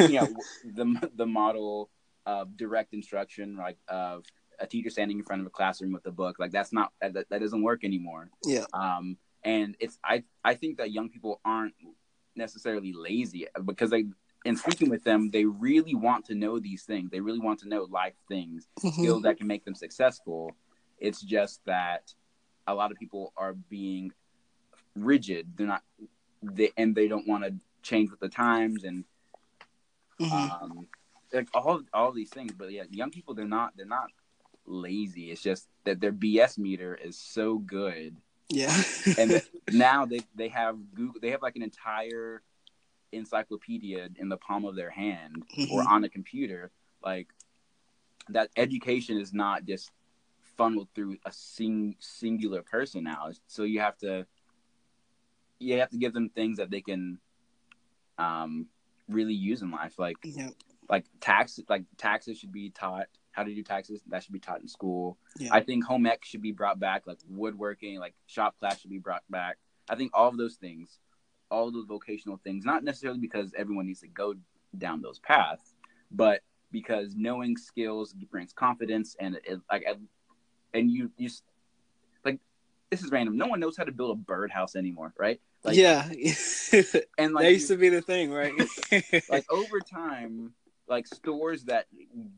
you 0.00 0.20
know 0.20 0.28
the 0.64 1.10
the 1.14 1.26
model 1.26 1.90
of 2.26 2.56
direct 2.56 2.94
instruction 2.94 3.56
like 3.56 3.78
of 3.88 4.24
a 4.60 4.66
teacher 4.66 4.90
standing 4.90 5.18
in 5.18 5.24
front 5.24 5.40
of 5.40 5.46
a 5.46 5.50
classroom 5.50 5.92
with 5.92 6.06
a 6.06 6.12
book 6.12 6.36
like 6.38 6.52
that's 6.52 6.72
not 6.72 6.92
that, 7.00 7.28
that 7.28 7.40
doesn't 7.40 7.62
work 7.62 7.84
anymore. 7.84 8.30
Yeah. 8.44 8.64
Um 8.72 9.16
and 9.44 9.76
it's 9.80 9.98
I 10.04 10.24
I 10.44 10.54
think 10.54 10.78
that 10.78 10.92
young 10.92 11.08
people 11.08 11.40
aren't 11.44 11.74
necessarily 12.36 12.92
lazy 12.92 13.46
because 13.64 13.90
they 13.90 14.06
in 14.44 14.56
speaking 14.56 14.90
with 14.90 15.04
them, 15.04 15.30
they 15.30 15.44
really 15.44 15.94
want 15.94 16.24
to 16.26 16.34
know 16.34 16.58
these 16.58 16.82
things. 16.82 17.10
They 17.10 17.20
really 17.20 17.38
want 17.38 17.60
to 17.60 17.68
know 17.68 17.86
life 17.90 18.14
things, 18.28 18.66
mm-hmm. 18.80 19.00
skills 19.00 19.22
that 19.22 19.36
can 19.36 19.46
make 19.46 19.64
them 19.64 19.74
successful. 19.74 20.52
It's 20.98 21.20
just 21.20 21.64
that 21.66 22.12
a 22.66 22.74
lot 22.74 22.90
of 22.90 22.98
people 22.98 23.32
are 23.36 23.54
being 23.54 24.12
rigid. 24.94 25.52
They're 25.56 25.66
not, 25.66 25.82
they, 26.42 26.70
and 26.76 26.94
they 26.94 27.08
don't 27.08 27.26
want 27.26 27.44
to 27.44 27.54
change 27.82 28.10
with 28.10 28.20
the 28.20 28.28
times 28.28 28.84
and 28.84 29.04
mm-hmm. 30.20 30.64
um, 30.64 30.86
like 31.32 31.48
all 31.54 31.82
all 31.92 32.12
these 32.12 32.30
things. 32.30 32.52
But 32.52 32.72
yeah, 32.72 32.84
young 32.90 33.10
people 33.10 33.34
they're 33.34 33.46
not 33.46 33.72
they're 33.76 33.86
not 33.86 34.08
lazy. 34.66 35.30
It's 35.30 35.42
just 35.42 35.68
that 35.84 36.00
their 36.00 36.12
BS 36.12 36.58
meter 36.58 36.94
is 36.94 37.16
so 37.16 37.58
good. 37.58 38.16
Yeah, 38.48 38.76
and 39.18 39.42
now 39.72 40.06
they 40.06 40.20
they 40.34 40.48
have 40.48 40.76
Google. 40.94 41.20
They 41.20 41.30
have 41.30 41.42
like 41.42 41.56
an 41.56 41.62
entire 41.62 42.42
encyclopedia 43.12 44.08
in 44.16 44.28
the 44.28 44.38
palm 44.38 44.64
of 44.64 44.74
their 44.74 44.90
hand 44.90 45.44
mm-hmm. 45.56 45.72
or 45.72 45.84
on 45.88 46.04
a 46.04 46.08
computer. 46.08 46.70
Like 47.04 47.28
that 48.28 48.50
education 48.56 49.18
is 49.18 49.32
not 49.32 49.64
just 49.64 49.90
funneled 50.56 50.88
through 50.94 51.16
a 51.24 51.32
sing, 51.32 51.96
singular 51.98 52.62
person 52.62 53.04
now. 53.04 53.30
So 53.46 53.64
you 53.64 53.80
have 53.80 53.96
to 53.98 54.26
you 55.62 55.78
have 55.80 55.90
to 55.90 55.98
give 55.98 56.12
them 56.12 56.28
things 56.28 56.58
that 56.58 56.70
they 56.70 56.80
can 56.80 57.18
um, 58.18 58.66
really 59.08 59.34
use 59.34 59.62
in 59.62 59.70
life. 59.70 59.98
Like 59.98 60.16
yeah. 60.24 60.50
like 60.88 61.06
tax 61.20 61.60
like 61.68 61.84
taxes 61.96 62.38
should 62.38 62.52
be 62.52 62.70
taught. 62.70 63.06
How 63.32 63.44
to 63.44 63.54
do 63.54 63.62
taxes 63.62 64.02
that 64.08 64.22
should 64.22 64.34
be 64.34 64.40
taught 64.40 64.60
in 64.60 64.68
school. 64.68 65.16
Yeah. 65.38 65.48
I 65.52 65.60
think 65.60 65.84
home 65.84 66.04
ec 66.06 66.24
should 66.24 66.42
be 66.42 66.52
brought 66.52 66.78
back. 66.78 67.06
Like 67.06 67.18
woodworking, 67.28 67.98
like 67.98 68.14
shop 68.26 68.58
class 68.58 68.80
should 68.80 68.90
be 68.90 68.98
brought 68.98 69.22
back. 69.30 69.56
I 69.88 69.96
think 69.96 70.10
all 70.14 70.28
of 70.28 70.36
those 70.36 70.56
things, 70.56 70.98
all 71.50 71.70
those 71.70 71.86
vocational 71.86 72.38
things, 72.44 72.64
not 72.64 72.84
necessarily 72.84 73.18
because 73.18 73.52
everyone 73.56 73.86
needs 73.86 74.00
to 74.00 74.08
go 74.08 74.34
down 74.76 75.00
those 75.00 75.18
paths, 75.18 75.74
but 76.10 76.40
because 76.70 77.14
knowing 77.16 77.56
skills 77.56 78.14
brings 78.30 78.52
confidence 78.52 79.16
and 79.18 79.36
it, 79.44 79.60
like 79.70 79.84
and 80.74 80.90
you 80.90 81.10
you 81.16 81.30
like 82.24 82.38
this 82.90 83.02
is 83.02 83.10
random. 83.10 83.36
No 83.36 83.46
one 83.46 83.60
knows 83.60 83.76
how 83.76 83.84
to 83.84 83.92
build 83.92 84.18
a 84.18 84.20
birdhouse 84.20 84.76
anymore, 84.76 85.14
right? 85.18 85.40
Like, 85.64 85.76
yeah, 85.76 86.08
and 87.18 87.34
like 87.34 87.44
that 87.44 87.52
used 87.52 87.70
you, 87.70 87.76
to 87.76 87.80
be 87.80 87.88
the 87.88 88.02
thing, 88.02 88.32
right? 88.32 88.52
like 89.28 89.44
over 89.50 89.78
time, 89.80 90.54
like 90.88 91.06
stores 91.06 91.64
that 91.64 91.86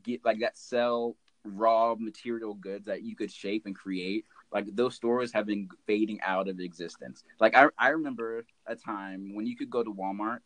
get 0.03 0.23
like 0.23 0.39
that 0.41 0.57
sell 0.57 1.15
raw 1.43 1.95
material 1.97 2.53
goods 2.55 2.85
that 2.85 3.03
you 3.03 3.15
could 3.15 3.31
shape 3.31 3.65
and 3.65 3.75
create 3.75 4.25
like 4.51 4.65
those 4.75 4.95
stores 4.95 5.31
have 5.31 5.45
been 5.45 5.69
fading 5.85 6.19
out 6.21 6.47
of 6.47 6.59
existence. 6.59 7.23
Like 7.39 7.55
i, 7.55 7.67
I 7.77 7.89
remember 7.89 8.45
a 8.65 8.75
time 8.75 9.35
when 9.35 9.45
you 9.45 9.55
could 9.55 9.69
go 9.69 9.83
to 9.83 9.93
walmart 9.93 10.39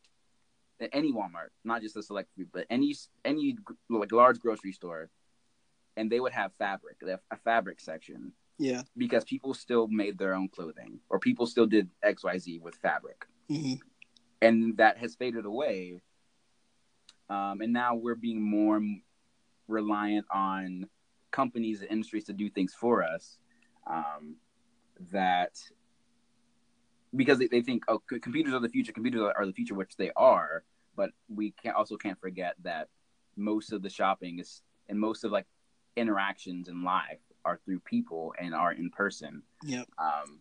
any 0.93 1.11
walmart 1.11 1.49
not 1.63 1.81
just 1.81 1.97
a 1.97 2.03
select 2.03 2.29
few 2.35 2.47
but 2.51 2.65
any 2.69 2.95
any 3.25 3.57
like 3.89 4.11
large 4.11 4.39
grocery 4.39 4.71
store 4.71 5.09
and 5.97 6.09
they 6.09 6.19
would 6.19 6.31
have 6.31 6.51
fabric 6.57 6.97
a 7.31 7.37
fabric 7.37 7.79
section 7.81 8.31
yeah. 8.59 8.83
Because 8.95 9.23
people 9.23 9.53
still 9.53 9.87
made 9.87 10.17
their 10.17 10.35
own 10.35 10.49
clothing 10.49 10.99
or 11.09 11.19
people 11.19 11.47
still 11.47 11.65
did 11.65 11.89
xyz 12.03 12.61
with 12.61 12.75
fabric. 12.75 13.25
Mm-hmm. 13.49 13.75
and 14.43 14.77
that 14.77 14.99
has 14.99 15.15
faded 15.15 15.45
away. 15.45 16.01
Um, 17.31 17.61
and 17.61 17.73
now 17.73 17.95
we're 17.95 18.13
being 18.13 18.41
more 18.41 18.79
reliant 19.67 20.27
on 20.31 20.87
companies 21.31 21.81
and 21.81 21.89
industries 21.89 22.25
to 22.25 22.33
do 22.33 22.49
things 22.49 22.73
for 22.73 23.03
us 23.03 23.37
um, 23.87 24.35
that 25.11 25.57
because 27.15 27.39
they, 27.39 27.47
they 27.47 27.61
think 27.61 27.83
oh 27.87 28.01
computers 28.21 28.53
are 28.53 28.59
the 28.59 28.69
future 28.69 28.91
computers 28.91 29.21
are 29.35 29.45
the 29.45 29.53
future 29.53 29.73
which 29.73 29.95
they 29.97 30.11
are 30.15 30.63
but 30.95 31.11
we 31.27 31.51
can 31.51 31.73
also 31.73 31.97
can't 31.97 32.19
forget 32.19 32.55
that 32.63 32.87
most 33.35 33.71
of 33.71 33.81
the 33.81 33.89
shopping 33.89 34.39
is 34.39 34.61
and 34.89 34.99
most 34.99 35.23
of 35.23 35.31
like 35.31 35.45
interactions 35.95 36.67
in 36.67 36.83
life 36.83 37.19
are 37.45 37.59
through 37.65 37.79
people 37.79 38.33
and 38.39 38.53
are 38.53 38.73
in 38.73 38.89
person 38.89 39.41
yep 39.63 39.87
um 39.97 40.39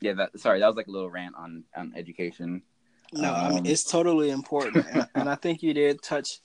yeah 0.00 0.12
that 0.12 0.38
sorry 0.38 0.60
that 0.60 0.66
was 0.66 0.76
like 0.76 0.86
a 0.86 0.90
little 0.90 1.10
rant 1.10 1.34
on 1.36 1.64
on 1.76 1.92
education 1.96 2.62
no 3.12 3.32
um, 3.32 3.34
I 3.34 3.48
mean, 3.48 3.58
um, 3.58 3.66
it's 3.66 3.84
totally 3.84 4.30
important 4.30 4.86
and, 4.90 5.08
and 5.14 5.28
i 5.28 5.34
think 5.34 5.62
you 5.62 5.72
did 5.74 6.02
touch 6.02 6.40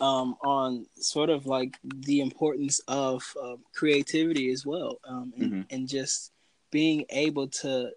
um, 0.00 0.36
on 0.44 0.86
sort 0.96 1.30
of 1.30 1.46
like 1.46 1.76
the 1.82 2.20
importance 2.20 2.80
of 2.88 3.22
uh, 3.42 3.56
creativity 3.74 4.50
as 4.52 4.64
well, 4.64 4.98
um, 5.04 5.32
and, 5.36 5.52
mm-hmm. 5.52 5.60
and 5.70 5.88
just 5.88 6.32
being 6.70 7.04
able 7.10 7.48
to 7.48 7.90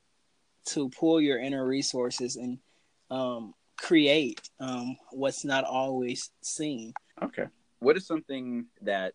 to 0.64 0.90
pull 0.90 1.20
your 1.20 1.40
inner 1.40 1.66
resources 1.66 2.36
and 2.36 2.60
um, 3.10 3.54
create 3.78 4.42
um, 4.60 4.96
what's 5.12 5.44
not 5.44 5.64
always 5.64 6.32
seen. 6.42 6.94
Okay, 7.22 7.46
what 7.80 7.98
is 7.98 8.08
something 8.08 8.66
that 8.82 9.14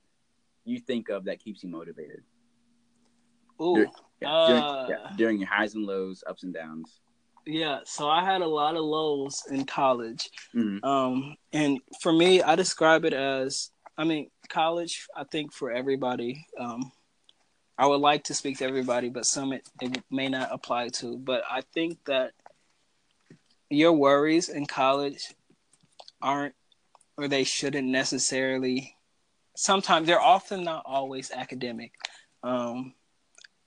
you 0.67 0.79
think 0.79 1.09
of 1.09 1.25
that 1.25 1.41
keeps 1.41 1.63
you 1.63 1.71
motivated? 1.71 2.23
Ooh, 3.61 3.87
yeah, 4.21 4.29
uh, 4.29 4.47
during, 4.87 4.91
yeah, 4.91 5.11
during 5.17 5.39
your 5.39 5.49
highs 5.49 5.75
and 5.75 5.85
lows, 5.85 6.23
ups 6.27 6.43
and 6.43 6.53
downs. 6.53 7.01
Yeah, 7.47 7.81
so 7.85 8.09
I 8.09 8.25
had 8.25 8.43
a 8.43 8.47
lot 8.47 8.77
of 8.77 8.85
lows 8.85 9.45
in 9.51 9.65
college. 9.65 10.29
Mm-hmm. 10.55 10.85
Um, 10.85 11.37
and 11.53 11.79
for 12.03 12.13
me, 12.13 12.43
I 12.43 12.57
describe 12.57 13.05
it 13.05 13.13
as 13.13 13.71
I 13.99 14.05
mean, 14.05 14.31
college, 14.49 15.07
I 15.17 15.25
think 15.25 15.53
for 15.53 15.71
everybody, 15.71 16.47
um, 16.59 16.93
I 17.79 17.87
would 17.87 18.01
like 18.01 18.25
to 18.25 18.35
speak 18.35 18.59
to 18.59 18.67
everybody, 18.67 19.09
but 19.09 19.27
some 19.27 19.53
it, 19.53 19.69
it 19.81 20.03
may 20.11 20.29
not 20.29 20.49
apply 20.53 20.89
to. 20.89 21.17
But 21.17 21.43
I 21.51 21.63
think 21.73 21.99
that 22.07 22.33
your 23.71 23.93
worries 23.93 24.49
in 24.49 24.67
college 24.67 25.35
aren't, 26.21 26.55
or 27.17 27.29
they 27.29 27.45
shouldn't 27.45 27.89
necessarily, 27.89 28.96
sometimes 29.57 30.07
they're 30.07 30.21
often 30.21 30.65
not 30.65 30.83
always 30.87 31.31
academic. 31.31 31.93
Um, 32.43 32.95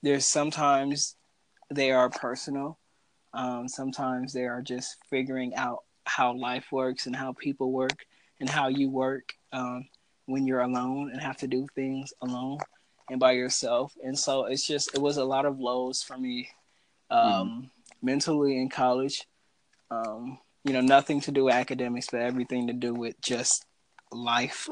there's 0.02 0.26
sometimes 0.26 1.16
they 1.70 1.92
are 1.92 2.10
personal 2.10 2.80
um, 3.34 3.68
sometimes 3.68 4.34
they 4.34 4.46
are 4.46 4.62
just 4.62 4.98
figuring 5.10 5.56
out 5.56 5.84
how 6.06 6.34
life 6.34 6.66
works 6.72 7.06
and 7.06 7.16
how 7.16 7.34
people 7.34 7.72
work 7.72 8.06
and 8.40 8.50
how 8.50 8.68
you 8.68 8.90
work 8.90 9.34
um, 9.52 9.88
when 10.26 10.48
you're 10.48 10.62
alone 10.62 11.12
and 11.12 11.22
have 11.22 11.38
to 11.38 11.48
do 11.48 11.68
things 11.76 12.14
alone 12.22 12.58
and 13.10 13.20
by 13.20 13.34
yourself. 13.34 13.94
And 14.04 14.18
so 14.18 14.46
it's 14.46 14.66
just 14.66 14.96
it 14.96 15.02
was 15.02 15.18
a 15.18 15.26
lot 15.26 15.46
of 15.46 15.60
lows 15.60 16.02
for 16.02 16.18
me 16.18 16.50
um, 17.12 17.22
mm-hmm. 17.22 17.66
mentally 18.02 18.58
in 18.58 18.70
college. 18.70 19.28
Um, 19.92 20.40
you 20.64 20.74
know, 20.74 20.82
nothing 20.82 21.22
to 21.22 21.32
do 21.32 21.46
with 21.46 21.54
academics, 21.54 22.08
but 22.12 22.22
everything 22.22 22.68
to 22.68 22.74
do 22.74 22.94
with 22.94 23.20
just 23.22 23.66
life. 24.12 24.70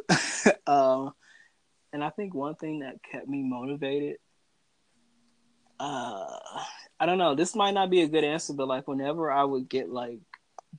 uh, 0.68 1.10
and 1.94 2.04
I 2.04 2.10
think 2.10 2.34
one 2.34 2.56
thing 2.56 2.80
that 2.80 3.02
kept 3.04 3.28
me 3.28 3.44
motivated 3.44 4.18
uh 5.80 6.40
I 7.00 7.06
don't 7.06 7.20
know. 7.20 7.36
This 7.36 7.56
might 7.56 7.76
not 7.76 7.90
be 7.92 8.02
a 8.02 8.08
good 8.08 8.24
answer, 8.24 8.54
but 8.54 8.68
like 8.68 8.88
whenever 8.88 9.32
I 9.32 9.44
would 9.44 9.70
get 9.70 9.90
like 9.90 10.20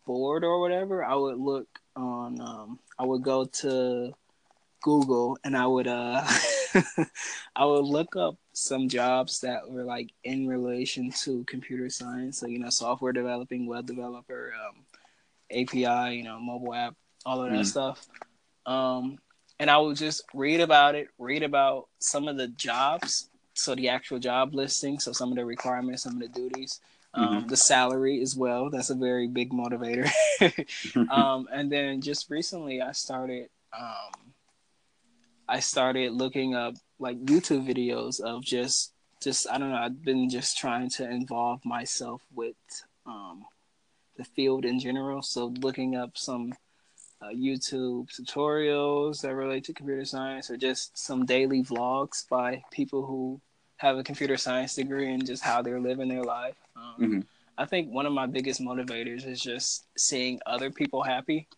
bored 0.05 0.43
or 0.43 0.61
whatever, 0.61 1.05
I 1.05 1.15
would 1.15 1.39
look 1.39 1.69
on. 1.95 2.41
Um, 2.41 2.81
I 2.99 3.05
would 3.05 3.23
go 3.23 3.45
to 3.45 4.13
Google 4.83 5.39
and 5.45 5.57
I 5.57 5.67
would 5.67 5.87
uh, 5.87 6.27
I 7.57 7.65
would 7.65 7.85
look 7.85 8.17
up 8.17 8.37
some 8.53 8.89
jobs 8.89 9.41
that 9.41 9.71
were 9.71 9.85
like 9.85 10.11
in 10.25 10.49
relation 10.49 11.13
to 11.23 11.45
computer 11.45 11.89
science. 11.89 12.39
So 12.39 12.49
you 12.49 12.59
know, 12.59 12.71
software 12.71 13.13
developing, 13.13 13.67
web 13.67 13.87
developer, 13.87 14.53
um, 14.67 14.85
API, 15.53 16.17
you 16.17 16.25
know, 16.25 16.41
mobile 16.41 16.75
app, 16.75 16.97
all 17.25 17.43
of 17.43 17.51
that 17.53 17.61
mm. 17.61 17.67
stuff. 17.67 18.09
Um, 18.69 19.19
and 19.59 19.71
I 19.71 19.79
would 19.79 19.97
just 19.97 20.23
read 20.35 20.61
about 20.61 20.95
it, 20.95 21.09
read 21.19 21.43
about 21.43 21.89
some 21.99 22.29
of 22.29 22.37
the 22.37 22.49
jobs 22.49 23.29
so 23.59 23.75
the 23.75 23.89
actual 23.89 24.21
job 24.21 24.55
listing, 24.55 25.01
so 25.01 25.13
some 25.13 25.31
of 25.31 25.37
the 25.37 25.45
requirements, 25.45 26.05
some 26.05 26.15
of 26.15 26.21
the 26.21 26.29
duties, 26.29 26.81
um, 27.15 27.29
mm-hmm. 27.29 27.49
the 27.49 27.57
salary 27.57 28.21
as 28.23 28.37
well. 28.37 28.71
That's 28.71 28.91
a 28.91 28.95
very 28.95 29.27
big 29.27 29.51
motivator. 29.51 30.09
um, 31.11 31.49
and 31.53 31.71
then 31.71 32.01
just 32.01 32.31
recently, 32.31 32.81
I 32.81 32.93
started. 32.93 33.49
Um, 33.77 34.33
I 35.49 35.61
started 35.61 36.13
looking 36.13 36.55
up 36.55 36.75
like 36.99 37.25
YouTube 37.25 37.67
videos 37.67 38.21
of 38.21 38.45
just 38.45 38.93
just 39.21 39.49
I 39.51 39.59
don't 39.59 39.71
know. 39.71 39.77
I've 39.77 40.03
been 40.03 40.31
just 40.31 40.59
trying 40.59 40.91
to 40.91 41.11
involve 41.11 41.65
myself 41.65 42.23
with 42.33 42.57
um, 43.07 43.45
the 44.17 44.25
field 44.25 44.65
in 44.65 44.79
general. 44.79 45.23
So 45.23 45.53
looking 45.61 45.97
up 45.97 46.17
some 46.17 46.53
uh, 47.21 47.29
YouTube 47.29 48.09
tutorials 48.09 49.21
that 49.23 49.35
relate 49.35 49.65
to 49.65 49.73
computer 49.73 50.05
science, 50.05 50.51
or 50.51 50.57
just 50.57 50.97
some 50.97 51.27
daily 51.27 51.63
vlogs 51.63 52.29
by 52.29 52.63
people 52.71 53.05
who 53.05 53.41
have 53.77 53.97
a 53.97 54.05
computer 54.05 54.37
science 54.37 54.75
degree 54.75 55.13
and 55.13 55.27
just 55.27 55.43
how 55.43 55.63
they're 55.63 55.81
living 55.81 56.09
their 56.09 56.25
life. 56.25 56.57
Um, 56.77 56.95
mm-hmm. 57.01 57.21
I 57.57 57.65
think 57.65 57.93
one 57.93 58.07
of 58.07 58.13
my 58.13 58.27
biggest 58.27 58.61
motivators 58.61 59.27
is 59.27 59.41
just 59.41 59.87
seeing 59.97 60.41
other 60.47 60.71
people 60.71 61.03
happy. 61.03 61.49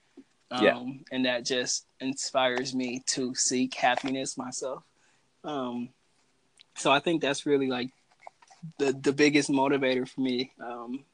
Um, 0.50 0.64
yeah. 0.64 0.82
And 1.12 1.24
that 1.26 1.44
just 1.44 1.86
inspires 2.00 2.74
me 2.74 3.02
to 3.08 3.34
seek 3.34 3.74
happiness 3.74 4.36
myself. 4.36 4.82
Um, 5.44 5.90
so 6.74 6.90
I 6.90 7.00
think 7.00 7.20
that's 7.20 7.46
really 7.46 7.68
like 7.68 7.90
the, 8.78 8.92
the 8.92 9.12
biggest 9.12 9.50
motivator 9.50 10.08
for 10.08 10.20
me. 10.20 10.52
Um, 10.62 11.04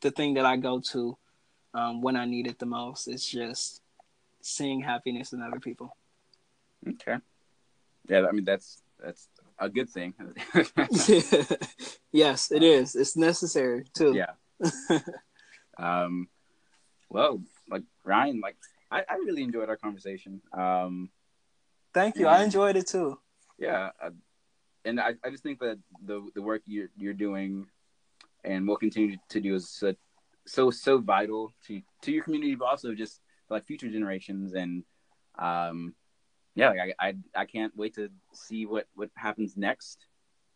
the 0.00 0.10
thing 0.10 0.34
that 0.34 0.44
I 0.44 0.56
go 0.56 0.80
to 0.92 1.16
um, 1.76 2.00
when 2.00 2.16
I 2.16 2.24
need 2.24 2.46
it 2.46 2.58
the 2.58 2.66
most 2.66 3.06
It's 3.06 3.28
just 3.28 3.82
seeing 4.40 4.80
happiness 4.80 5.32
in 5.32 5.42
other 5.42 5.60
people. 5.60 5.96
Okay. 6.88 7.16
Yeah, 8.08 8.26
I 8.28 8.32
mean 8.32 8.44
that's 8.44 8.82
that's 9.02 9.28
a 9.58 9.68
good 9.68 9.90
thing. 9.90 10.14
yes, 12.12 12.50
it 12.50 12.62
is. 12.62 12.94
It's 12.94 13.16
necessary 13.16 13.84
too. 13.92 14.14
Yeah. 14.14 14.32
um, 15.78 16.28
well, 17.10 17.42
like 17.68 17.82
Ryan, 18.04 18.40
like 18.40 18.56
I, 18.90 19.02
I 19.08 19.14
really 19.16 19.42
enjoyed 19.42 19.68
our 19.68 19.76
conversation. 19.76 20.40
Um, 20.52 21.10
thank 21.92 22.16
you. 22.16 22.26
I 22.26 22.42
enjoyed 22.42 22.76
it 22.76 22.86
too. 22.86 23.18
Yeah, 23.58 23.90
uh, 24.02 24.10
and 24.84 25.00
I, 25.00 25.14
I 25.24 25.30
just 25.30 25.42
think 25.42 25.58
that 25.60 25.78
the 26.04 26.26
the 26.34 26.42
work 26.42 26.62
you're 26.66 26.88
you're 26.96 27.14
doing 27.14 27.66
and 28.44 28.66
will 28.66 28.76
continue 28.76 29.16
to 29.28 29.40
do 29.40 29.54
is 29.54 29.68
so 29.68 29.94
so, 30.46 30.70
so 30.70 30.98
vital 30.98 31.52
to 31.66 31.80
to 32.02 32.12
your 32.12 32.24
community, 32.24 32.54
but 32.54 32.66
also 32.66 32.94
just 32.94 33.20
like 33.50 33.64
future 33.64 33.88
generations 33.88 34.54
and 34.54 34.84
um 35.38 35.94
yeah, 36.54 36.70
like 36.70 36.96
I, 36.98 37.08
I 37.08 37.14
I 37.42 37.44
can't 37.44 37.76
wait 37.76 37.94
to 37.96 38.08
see 38.32 38.64
what 38.64 38.86
what 38.94 39.10
happens 39.14 39.56
next. 39.56 40.06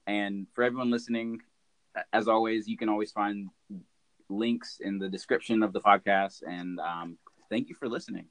And 0.07 0.47
for 0.55 0.65
everyone 0.65 0.91
listening, 0.91 1.41
as 2.13 2.27
always, 2.27 2.67
you 2.67 2.77
can 2.77 2.89
always 2.89 3.13
find 3.13 3.51
links 4.29 4.79
in 4.81 4.99
the 4.99 5.09
description 5.09 5.63
of 5.63 5.73
the 5.73 5.81
podcast. 5.81 6.43
And 6.47 6.81
um, 6.81 7.19
thank 7.51 7.69
you 7.69 7.75
for 7.75 7.89
listening. 7.89 8.27